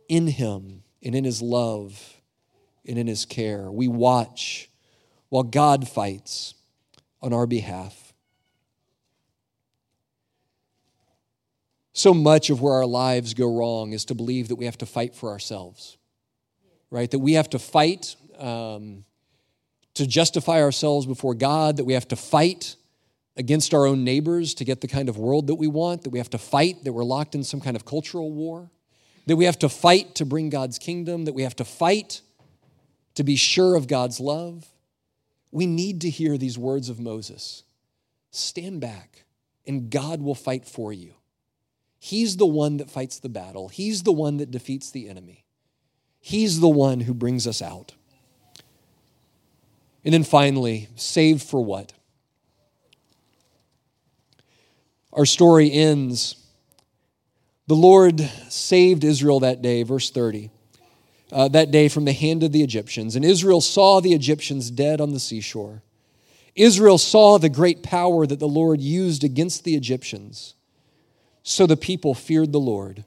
in 0.07 0.27
him 0.27 0.83
and 1.03 1.13
in 1.13 1.23
his 1.23 1.41
love 1.41 2.21
and 2.87 2.97
in 2.97 3.07
his 3.07 3.25
care. 3.25 3.69
We 3.69 3.87
watch 3.87 4.69
while 5.29 5.43
God 5.43 5.87
fights 5.87 6.53
on 7.21 7.33
our 7.33 7.47
behalf. 7.47 8.00
So 11.93 12.13
much 12.13 12.49
of 12.49 12.62
where 12.62 12.73
our 12.73 12.86
lives 12.86 13.34
go 13.34 13.54
wrong 13.54 13.91
is 13.93 14.06
to 14.06 14.15
believe 14.15 14.47
that 14.47 14.56
we 14.56 14.65
have 14.65 14.77
to 14.80 14.86
fight 14.86 15.13
for 15.15 15.30
ourselves, 15.30 15.97
right? 16.89 17.12
That 17.12 17.19
we 17.19 17.34
have 17.34 17.49
to 17.49 17.60
fight 17.60 18.15
um, 18.39 19.04
to 19.95 20.08
justify 20.08 20.62
ourselves 20.62 21.06
before 21.06 21.34
God, 21.34 21.77
that 21.77 21.84
we 21.84 21.93
have 21.93 22.08
to 22.10 22.15
fight 22.15 22.75
against 23.38 23.73
our 23.73 23.86
own 23.86 24.04
neighbors 24.04 24.54
to 24.56 24.65
get 24.65 24.82
the 24.82 24.88
kind 24.88 25.10
of 25.10 25.17
world 25.17 25.47
that 25.47 25.56
we 25.56 25.67
want, 25.67 26.04
that 26.04 26.10
we 26.10 26.19
have 26.19 26.30
to 26.30 26.38
fight, 26.38 26.84
that 26.84 26.93
we're 26.93 27.04
locked 27.04 27.36
in 27.36 27.43
some 27.43 27.62
kind 27.62 27.75
of 27.75 27.86
cultural 27.86 28.32
war, 28.32 28.69
that 29.25 29.36
we 29.36 29.45
have 29.45 29.60
to 29.60 29.69
fight 29.69 30.15
to 30.15 30.25
bring 30.25 30.49
God's 30.49 30.77
kingdom, 30.77 31.25
that 31.25 31.34
we 31.34 31.43
have 31.43 31.56
to 31.58 31.65
fight 31.65 32.21
to 33.15 33.23
be 33.23 33.36
sure 33.36 33.75
of 33.75 33.88
God's 33.88 34.19
love. 34.19 34.67
We 35.51 35.65
need 35.65 36.01
to 36.01 36.10
hear 36.10 36.38
these 36.38 36.58
words 36.58 36.89
of 36.89 36.99
Moses 36.99 37.63
stand 38.32 38.80
back, 38.80 39.25
and 39.67 39.89
God 39.89 40.21
will 40.21 40.36
fight 40.36 40.65
for 40.65 40.93
you. 40.93 41.13
He's 42.03 42.37
the 42.37 42.47
one 42.47 42.77
that 42.77 42.89
fights 42.89 43.19
the 43.19 43.29
battle, 43.29 43.69
He's 43.69 44.01
the 44.01 44.11
one 44.11 44.37
that 44.37 44.49
defeats 44.49 44.89
the 44.89 45.07
enemy, 45.07 45.45
He's 46.19 46.59
the 46.59 46.67
one 46.67 47.01
who 47.01 47.13
brings 47.13 47.45
us 47.45 47.61
out. 47.61 47.93
And 50.03 50.11
then 50.11 50.23
finally, 50.23 50.89
saved 50.95 51.43
for 51.43 51.63
what? 51.63 51.93
Our 55.13 55.27
story 55.27 55.71
ends. 55.71 56.37
The 57.67 57.75
Lord 57.75 58.19
saved 58.49 59.03
Israel 59.03 59.39
that 59.41 59.61
day, 59.61 59.83
verse 59.83 60.09
30, 60.09 60.49
uh, 61.31 61.49
that 61.49 61.69
day 61.69 61.87
from 61.87 62.05
the 62.05 62.13
hand 62.13 62.41
of 62.41 62.51
the 62.51 62.63
Egyptians. 62.63 63.15
And 63.15 63.23
Israel 63.23 63.61
saw 63.61 64.01
the 64.01 64.13
Egyptians 64.13 64.71
dead 64.71 64.99
on 64.99 65.11
the 65.11 65.19
seashore. 65.19 65.83
Israel 66.55 66.97
saw 66.97 67.37
the 67.37 67.47
great 67.47 67.83
power 67.83 68.25
that 68.25 68.39
the 68.39 68.47
Lord 68.47 68.81
used 68.81 69.23
against 69.23 69.63
the 69.63 69.75
Egyptians. 69.75 70.55
So 71.43 71.65
the 71.65 71.77
people 71.77 72.13
feared 72.13 72.51
the 72.51 72.60
Lord, 72.60 73.04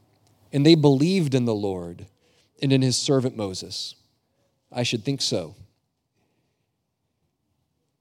and 0.52 0.64
they 0.64 0.74
believed 0.74 1.34
in 1.34 1.44
the 1.44 1.54
Lord 1.54 2.06
and 2.60 2.72
in 2.72 2.82
his 2.82 2.96
servant 2.96 3.36
Moses. 3.36 3.94
I 4.72 4.82
should 4.82 5.04
think 5.04 5.22
so. 5.22 5.54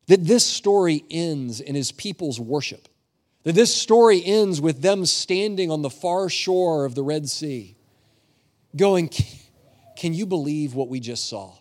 That 0.08 0.26
this 0.26 0.46
story 0.46 1.04
ends 1.10 1.62
in 1.62 1.76
his 1.76 1.92
people's 1.92 2.40
worship. 2.40 2.88
That 3.44 3.54
this 3.56 3.74
story 3.74 4.24
ends 4.24 4.60
with 4.60 4.82
them 4.82 5.06
standing 5.06 5.70
on 5.70 5.82
the 5.82 5.90
far 5.90 6.30
shore 6.30 6.86
of 6.86 6.96
the 6.96 7.04
Red 7.04 7.30
Sea, 7.30 7.76
going, 8.76 9.10
Can 9.96 10.14
you 10.14 10.26
believe 10.26 10.74
what 10.74 10.90
we 10.90 11.00
just 11.00 11.30
saw? 11.30 11.54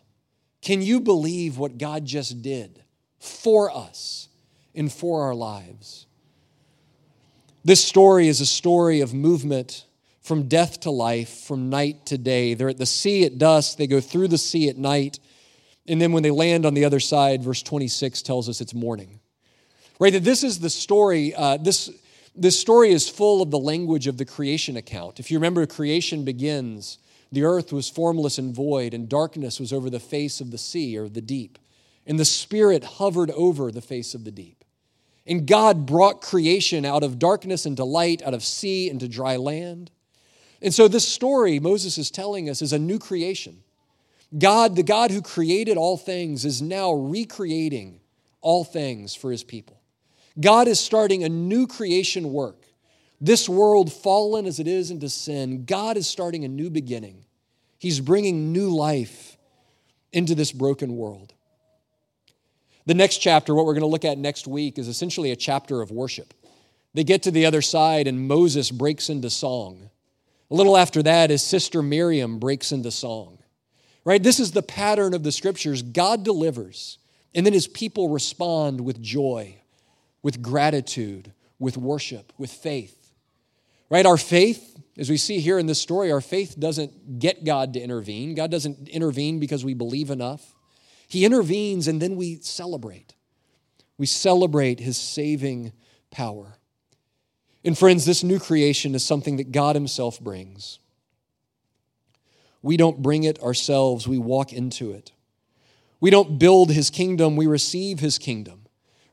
Can 0.60 0.80
you 0.80 1.00
believe 1.00 1.58
what 1.58 1.76
God 1.76 2.04
just 2.04 2.40
did 2.40 2.82
for 3.18 3.70
us 3.70 4.28
and 4.74 4.90
for 4.90 5.22
our 5.22 5.34
lives? 5.34 6.06
This 7.64 7.84
story 7.84 8.26
is 8.26 8.40
a 8.40 8.46
story 8.46 9.00
of 9.00 9.14
movement 9.14 9.84
from 10.20 10.48
death 10.48 10.80
to 10.80 10.90
life, 10.90 11.44
from 11.44 11.70
night 11.70 12.06
to 12.06 12.18
day. 12.18 12.54
They're 12.54 12.68
at 12.68 12.78
the 12.78 12.86
sea 12.86 13.24
at 13.24 13.38
dusk, 13.38 13.76
they 13.76 13.86
go 13.86 14.00
through 14.00 14.28
the 14.28 14.38
sea 14.38 14.68
at 14.68 14.76
night, 14.76 15.20
and 15.86 16.00
then 16.00 16.12
when 16.12 16.24
they 16.24 16.30
land 16.30 16.66
on 16.66 16.74
the 16.74 16.84
other 16.84 16.98
side, 16.98 17.42
verse 17.42 17.62
26 17.62 18.22
tells 18.22 18.48
us 18.48 18.60
it's 18.60 18.74
morning. 18.74 19.20
Right? 20.00 20.12
That 20.12 20.24
this 20.24 20.42
is 20.42 20.58
the 20.58 20.70
story, 20.70 21.34
uh, 21.34 21.56
this, 21.56 21.90
this 22.34 22.58
story 22.58 22.90
is 22.90 23.08
full 23.08 23.42
of 23.42 23.52
the 23.52 23.58
language 23.58 24.08
of 24.08 24.18
the 24.18 24.24
creation 24.24 24.76
account. 24.76 25.20
If 25.20 25.30
you 25.30 25.38
remember, 25.38 25.64
creation 25.66 26.24
begins, 26.24 26.98
the 27.30 27.44
earth 27.44 27.72
was 27.72 27.88
formless 27.88 28.38
and 28.38 28.52
void, 28.52 28.92
and 28.92 29.08
darkness 29.08 29.60
was 29.60 29.72
over 29.72 29.88
the 29.88 30.00
face 30.00 30.40
of 30.40 30.50
the 30.50 30.58
sea 30.58 30.98
or 30.98 31.08
the 31.08 31.20
deep. 31.20 31.58
And 32.08 32.18
the 32.18 32.24
Spirit 32.24 32.82
hovered 32.82 33.30
over 33.30 33.70
the 33.70 33.80
face 33.80 34.14
of 34.14 34.24
the 34.24 34.32
deep. 34.32 34.61
And 35.26 35.46
God 35.46 35.86
brought 35.86 36.20
creation 36.20 36.84
out 36.84 37.02
of 37.02 37.18
darkness 37.18 37.64
into 37.64 37.84
light, 37.84 38.22
out 38.22 38.34
of 38.34 38.42
sea 38.42 38.90
into 38.90 39.08
dry 39.08 39.36
land. 39.36 39.90
And 40.60 40.74
so, 40.74 40.88
this 40.88 41.06
story 41.06 41.60
Moses 41.60 41.98
is 41.98 42.10
telling 42.10 42.48
us 42.48 42.62
is 42.62 42.72
a 42.72 42.78
new 42.78 42.98
creation. 42.98 43.62
God, 44.36 44.76
the 44.76 44.82
God 44.82 45.10
who 45.10 45.20
created 45.20 45.76
all 45.76 45.96
things, 45.96 46.44
is 46.44 46.62
now 46.62 46.92
recreating 46.92 48.00
all 48.40 48.64
things 48.64 49.14
for 49.14 49.30
his 49.30 49.44
people. 49.44 49.80
God 50.40 50.68
is 50.68 50.80
starting 50.80 51.22
a 51.22 51.28
new 51.28 51.66
creation 51.66 52.32
work. 52.32 52.64
This 53.20 53.48
world, 53.48 53.92
fallen 53.92 54.46
as 54.46 54.58
it 54.58 54.66
is 54.66 54.90
into 54.90 55.08
sin, 55.08 55.64
God 55.64 55.96
is 55.96 56.08
starting 56.08 56.44
a 56.44 56.48
new 56.48 56.70
beginning. 56.70 57.24
He's 57.78 58.00
bringing 58.00 58.52
new 58.52 58.74
life 58.74 59.36
into 60.12 60.34
this 60.34 60.50
broken 60.50 60.96
world. 60.96 61.34
The 62.86 62.94
next 62.94 63.18
chapter, 63.18 63.54
what 63.54 63.64
we're 63.64 63.74
going 63.74 63.82
to 63.82 63.86
look 63.86 64.04
at 64.04 64.18
next 64.18 64.46
week, 64.46 64.78
is 64.78 64.88
essentially 64.88 65.30
a 65.30 65.36
chapter 65.36 65.80
of 65.80 65.90
worship. 65.90 66.34
They 66.94 67.04
get 67.04 67.22
to 67.24 67.30
the 67.30 67.46
other 67.46 67.62
side, 67.62 68.06
and 68.06 68.26
Moses 68.28 68.70
breaks 68.70 69.08
into 69.08 69.30
song. 69.30 69.90
A 70.50 70.54
little 70.54 70.76
after 70.76 71.02
that, 71.04 71.30
his 71.30 71.42
sister 71.42 71.82
Miriam 71.82 72.38
breaks 72.38 72.72
into 72.72 72.90
song 72.90 73.38
right? 74.04 74.22
This 74.22 74.40
is 74.40 74.52
the 74.52 74.62
pattern 74.62 75.14
of 75.14 75.22
the 75.22 75.32
scriptures. 75.32 75.82
God 75.82 76.24
delivers, 76.24 76.98
and 77.34 77.46
then 77.46 77.52
his 77.52 77.66
people 77.66 78.08
respond 78.08 78.80
with 78.80 79.00
joy, 79.00 79.56
with 80.22 80.42
gratitude, 80.42 81.32
with 81.58 81.76
worship, 81.76 82.32
with 82.38 82.50
faith, 82.50 83.12
right? 83.90 84.06
Our 84.06 84.16
faith 84.16 84.68
As 84.98 85.08
we 85.08 85.16
see 85.16 85.40
here 85.40 85.58
in 85.58 85.64
this 85.64 85.80
story, 85.80 86.12
our 86.12 86.20
faith 86.20 86.54
doesn't 86.58 87.18
get 87.18 87.44
God 87.44 87.72
to 87.72 87.80
intervene. 87.80 88.34
God 88.34 88.50
doesn't 88.50 88.88
intervene 88.90 89.40
because 89.40 89.64
we 89.64 89.72
believe 89.72 90.10
enough. 90.10 90.54
He 91.12 91.26
intervenes 91.26 91.88
and 91.88 92.00
then 92.00 92.16
we 92.16 92.36
celebrate. 92.36 93.12
We 93.98 94.06
celebrate 94.06 94.80
his 94.80 94.96
saving 94.96 95.72
power. 96.10 96.54
And 97.62 97.76
friends, 97.76 98.06
this 98.06 98.24
new 98.24 98.38
creation 98.38 98.94
is 98.94 99.04
something 99.04 99.36
that 99.36 99.52
God 99.52 99.76
himself 99.76 100.18
brings. 100.18 100.78
We 102.62 102.78
don't 102.78 103.02
bring 103.02 103.24
it 103.24 103.42
ourselves, 103.42 104.08
we 104.08 104.16
walk 104.16 104.54
into 104.54 104.92
it. 104.92 105.12
We 106.00 106.08
don't 106.08 106.38
build 106.38 106.70
his 106.70 106.88
kingdom, 106.88 107.36
we 107.36 107.46
receive 107.46 108.00
his 108.00 108.16
kingdom, 108.16 108.62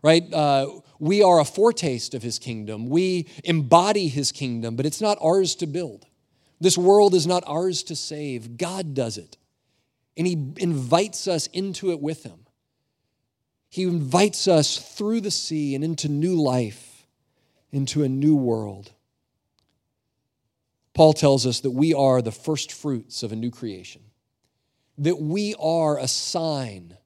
right? 0.02 0.24
Uh, 0.34 0.80
we 1.00 1.22
are 1.22 1.42
a 1.42 1.46
foretaste 1.46 2.14
of 2.14 2.24
his 2.24 2.40
kingdom. 2.40 2.88
We 2.88 3.28
embody 3.44 4.08
his 4.08 4.32
kingdom, 4.32 4.78
but 4.78 4.86
it's 4.86 5.02
not 5.02 5.18
ours 5.22 5.54
to 5.56 5.68
build. 5.68 6.06
This 6.62 6.78
world 6.78 7.14
is 7.14 7.28
not 7.28 7.44
ours 7.46 7.84
to 7.84 7.96
save. 7.98 8.58
God 8.58 8.94
does 8.94 9.18
it. 9.18 9.36
And 10.18 10.28
he 10.28 10.54
invites 10.58 11.28
us 11.28 11.48
into 11.48 11.92
it 11.92 12.02
with 12.02 12.24
him. 12.24 12.46
He 13.70 13.84
invites 13.84 14.48
us 14.48 14.78
through 14.78 15.22
the 15.22 15.32
sea 15.32 15.76
and 15.76 15.84
into 15.84 16.10
new 16.10 16.42
life, 16.42 17.06
into 17.72 18.04
a 18.04 18.10
new 18.10 18.36
world. 18.36 18.92
Paul 20.94 21.14
tells 21.14 21.46
us 21.46 21.62
that 21.62 21.72
we 21.72 21.94
are 21.94 22.22
the 22.22 22.32
first 22.32 22.72
fruits 22.72 23.24
of 23.24 23.32
a 23.32 23.36
new 23.36 23.52
creation, 23.52 24.02
that 24.98 25.22
we 25.22 25.56
are 25.60 25.98
a 25.98 26.08
sign 26.08 26.98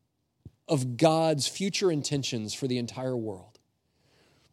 of 0.68 0.98
God's 0.98 1.48
future 1.48 1.92
intentions 1.92 2.54
for 2.54 2.68
the 2.68 2.78
entire 2.78 3.16
world. 3.16 3.60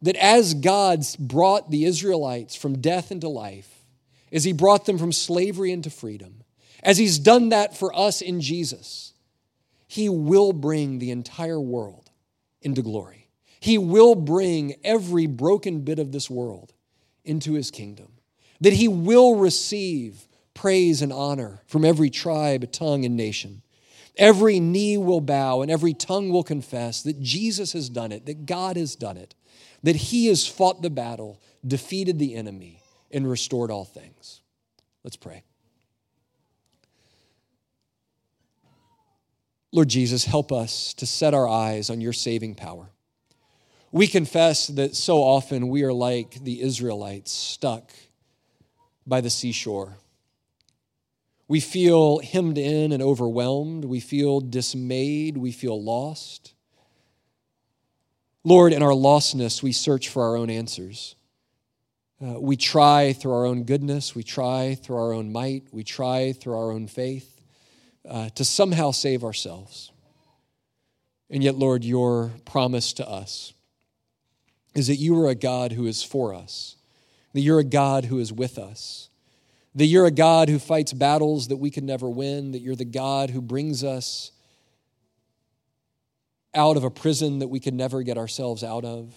That 0.01 0.15
as 0.17 0.53
God 0.53 1.03
brought 1.17 1.71
the 1.71 1.85
Israelites 1.85 2.55
from 2.55 2.81
death 2.81 3.11
into 3.11 3.29
life, 3.29 3.85
as 4.31 4.43
He 4.43 4.53
brought 4.53 4.85
them 4.85 4.97
from 4.97 5.11
slavery 5.11 5.71
into 5.71 5.89
freedom, 5.89 6.43
as 6.83 6.97
He's 6.97 7.19
done 7.19 7.49
that 7.49 7.77
for 7.77 7.95
us 7.97 8.21
in 8.21 8.41
Jesus, 8.41 9.13
He 9.87 10.09
will 10.09 10.53
bring 10.53 10.99
the 10.99 11.11
entire 11.11 11.59
world 11.59 12.09
into 12.61 12.81
glory. 12.81 13.29
He 13.59 13.77
will 13.77 14.15
bring 14.15 14.75
every 14.83 15.27
broken 15.27 15.81
bit 15.81 15.99
of 15.99 16.11
this 16.11 16.29
world 16.29 16.73
into 17.23 17.53
His 17.53 17.69
kingdom 17.71 18.07
that 18.61 18.73
he 18.73 18.87
will 18.87 19.35
receive 19.35 20.27
praise 20.53 21.01
and 21.01 21.11
honor 21.11 21.61
from 21.65 21.83
every 21.83 22.09
tribe, 22.09 22.71
tongue, 22.71 23.03
and 23.03 23.17
nation. 23.17 23.63
Every 24.15 24.59
knee 24.59 24.97
will 24.97 25.21
bow 25.21 25.61
and 25.61 25.71
every 25.71 25.93
tongue 25.93 26.29
will 26.29 26.43
confess 26.43 27.01
that 27.01 27.19
Jesus 27.21 27.73
has 27.73 27.89
done 27.89 28.11
it, 28.11 28.25
that 28.27 28.45
God 28.45 28.77
has 28.77 28.95
done 28.95 29.17
it, 29.17 29.33
that 29.83 29.95
he 29.95 30.27
has 30.27 30.47
fought 30.47 30.81
the 30.81 30.89
battle, 30.89 31.41
defeated 31.65 32.19
the 32.19 32.35
enemy, 32.35 32.81
and 33.09 33.29
restored 33.29 33.71
all 33.71 33.85
things. 33.85 34.41
Let's 35.03 35.17
pray. 35.17 35.43
Lord 39.73 39.87
Jesus, 39.87 40.25
help 40.25 40.51
us 40.51 40.93
to 40.95 41.05
set 41.05 41.33
our 41.33 41.47
eyes 41.47 41.89
on 41.89 42.01
your 42.01 42.11
saving 42.11 42.55
power. 42.55 42.89
We 43.93 44.07
confess 44.07 44.67
that 44.67 44.95
so 44.95 45.19
often 45.19 45.69
we 45.69 45.83
are 45.83 45.93
like 45.93 46.43
the 46.43 46.61
Israelites, 46.61 47.31
stuck 47.31 47.91
by 49.07 49.21
the 49.21 49.29
seashore. 49.29 49.97
We 51.47 51.61
feel 51.61 52.19
hemmed 52.19 52.57
in 52.57 52.91
and 52.91 53.01
overwhelmed. 53.01 53.85
We 53.85 54.01
feel 54.01 54.41
dismayed. 54.41 55.37
We 55.37 55.51
feel 55.51 55.81
lost. 55.81 56.53
Lord, 58.43 58.73
in 58.73 58.83
our 58.83 58.91
lostness, 58.93 59.63
we 59.63 59.71
search 59.71 60.09
for 60.09 60.23
our 60.23 60.35
own 60.35 60.49
answers. 60.49 61.15
Uh, 62.21 62.39
we 62.39 62.57
try 62.57 63.13
through 63.13 63.33
our 63.33 63.45
own 63.45 63.63
goodness, 63.63 64.13
we 64.13 64.21
try 64.21 64.75
through 64.75 64.95
our 64.97 65.11
own 65.11 65.31
might, 65.31 65.63
we 65.71 65.83
try 65.83 66.33
through 66.33 66.55
our 66.55 66.71
own 66.71 66.87
faith 66.87 67.30
uh, 68.07 68.29
to 68.29 68.43
somehow 68.45 68.91
save 68.91 69.23
ourselves. 69.23 69.91
And 71.29 71.43
yet, 71.43 71.55
Lord, 71.55 71.83
your 71.83 72.31
promise 72.45 72.93
to 72.93 73.07
us 73.07 73.53
is 74.75 74.87
that 74.87 74.97
you 74.97 75.19
are 75.21 75.29
a 75.29 75.35
God 75.35 75.71
who 75.71 75.85
is 75.85 76.03
for 76.03 76.33
us 76.33 76.75
that 77.33 77.41
you're 77.41 77.59
a 77.59 77.63
God 77.63 78.05
who 78.05 78.19
is 78.19 78.33
with 78.33 78.57
us, 78.57 79.09
that 79.75 79.85
you're 79.85 80.05
a 80.05 80.11
God 80.11 80.49
who 80.49 80.59
fights 80.59 80.93
battles 80.93 81.47
that 81.47 81.57
we 81.57 81.69
can 81.69 81.85
never 81.85 82.09
win, 82.09 82.51
that 82.51 82.61
you're 82.61 82.75
the 82.75 82.85
God 82.85 83.29
who 83.29 83.41
brings 83.41 83.83
us 83.83 84.31
out 86.53 86.75
of 86.75 86.83
a 86.83 86.89
prison 86.89 87.39
that 87.39 87.47
we 87.47 87.59
could 87.59 87.73
never 87.73 88.03
get 88.03 88.17
ourselves 88.17 88.63
out 88.63 88.83
of. 88.83 89.13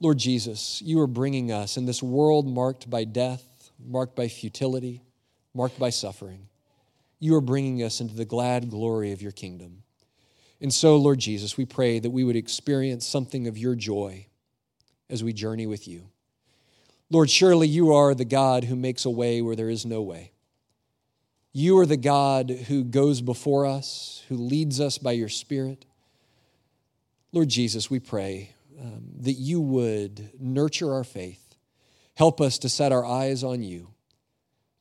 Lord 0.00 0.16
Jesus, 0.16 0.80
you 0.82 1.00
are 1.00 1.06
bringing 1.06 1.52
us 1.52 1.76
in 1.76 1.84
this 1.84 2.02
world 2.02 2.46
marked 2.46 2.88
by 2.88 3.04
death, 3.04 3.70
marked 3.84 4.16
by 4.16 4.28
futility, 4.28 5.02
marked 5.52 5.78
by 5.78 5.90
suffering. 5.90 6.47
You 7.18 7.34
are 7.34 7.40
bringing 7.40 7.82
us 7.82 8.00
into 8.00 8.14
the 8.14 8.24
glad 8.24 8.70
glory 8.70 9.12
of 9.12 9.22
your 9.22 9.32
kingdom. 9.32 9.82
And 10.60 10.72
so, 10.72 10.96
Lord 10.96 11.18
Jesus, 11.18 11.56
we 11.56 11.64
pray 11.64 11.98
that 11.98 12.10
we 12.10 12.24
would 12.24 12.36
experience 12.36 13.06
something 13.06 13.46
of 13.46 13.58
your 13.58 13.74
joy 13.74 14.26
as 15.08 15.22
we 15.22 15.32
journey 15.32 15.66
with 15.66 15.86
you. 15.86 16.08
Lord, 17.10 17.30
surely 17.30 17.68
you 17.68 17.92
are 17.92 18.14
the 18.14 18.24
God 18.24 18.64
who 18.64 18.76
makes 18.76 19.04
a 19.04 19.10
way 19.10 19.40
where 19.40 19.56
there 19.56 19.70
is 19.70 19.86
no 19.86 20.02
way. 20.02 20.32
You 21.52 21.78
are 21.78 21.86
the 21.86 21.96
God 21.96 22.50
who 22.50 22.84
goes 22.84 23.20
before 23.20 23.66
us, 23.66 24.22
who 24.28 24.36
leads 24.36 24.80
us 24.80 24.98
by 24.98 25.12
your 25.12 25.30
Spirit. 25.30 25.86
Lord 27.32 27.48
Jesus, 27.48 27.90
we 27.90 27.98
pray 27.98 28.52
um, 28.80 29.02
that 29.20 29.32
you 29.32 29.60
would 29.60 30.30
nurture 30.38 30.92
our 30.92 31.04
faith, 31.04 31.56
help 32.14 32.40
us 32.40 32.58
to 32.58 32.68
set 32.68 32.92
our 32.92 33.04
eyes 33.04 33.42
on 33.42 33.62
you, 33.62 33.88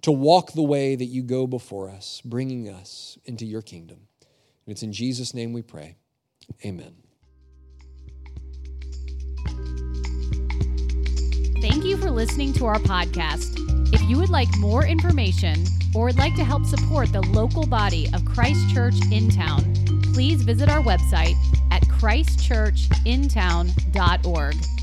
to 0.01 0.11
walk 0.11 0.53
the 0.53 0.63
way 0.63 0.95
that 0.95 1.05
you 1.05 1.23
go 1.23 1.47
before 1.47 1.89
us, 1.89 2.21
bringing 2.23 2.69
us 2.69 3.17
into 3.25 3.45
your 3.45 3.61
kingdom. 3.61 4.07
And 4.65 4.71
it's 4.71 4.83
in 4.83 4.93
Jesus' 4.93 5.33
name 5.33 5.51
we 5.53 5.61
pray. 5.61 5.97
Amen. 6.65 6.95
Thank 11.61 11.83
you 11.83 11.97
for 11.97 12.11
listening 12.11 12.53
to 12.53 12.65
our 12.65 12.79
podcast. 12.79 13.57
If 13.93 14.01
you 14.03 14.17
would 14.19 14.29
like 14.29 14.47
more 14.57 14.85
information 14.85 15.65
or 15.95 16.05
would 16.05 16.17
like 16.17 16.35
to 16.35 16.43
help 16.43 16.65
support 16.65 17.11
the 17.11 17.21
local 17.21 17.65
body 17.65 18.07
of 18.13 18.23
Christ 18.25 18.69
Church 18.73 18.95
in 19.11 19.29
town, 19.29 19.73
please 20.13 20.43
visit 20.43 20.69
our 20.69 20.83
website 20.83 21.35
at 21.71 21.81
christchurchintown.org. 21.83 24.76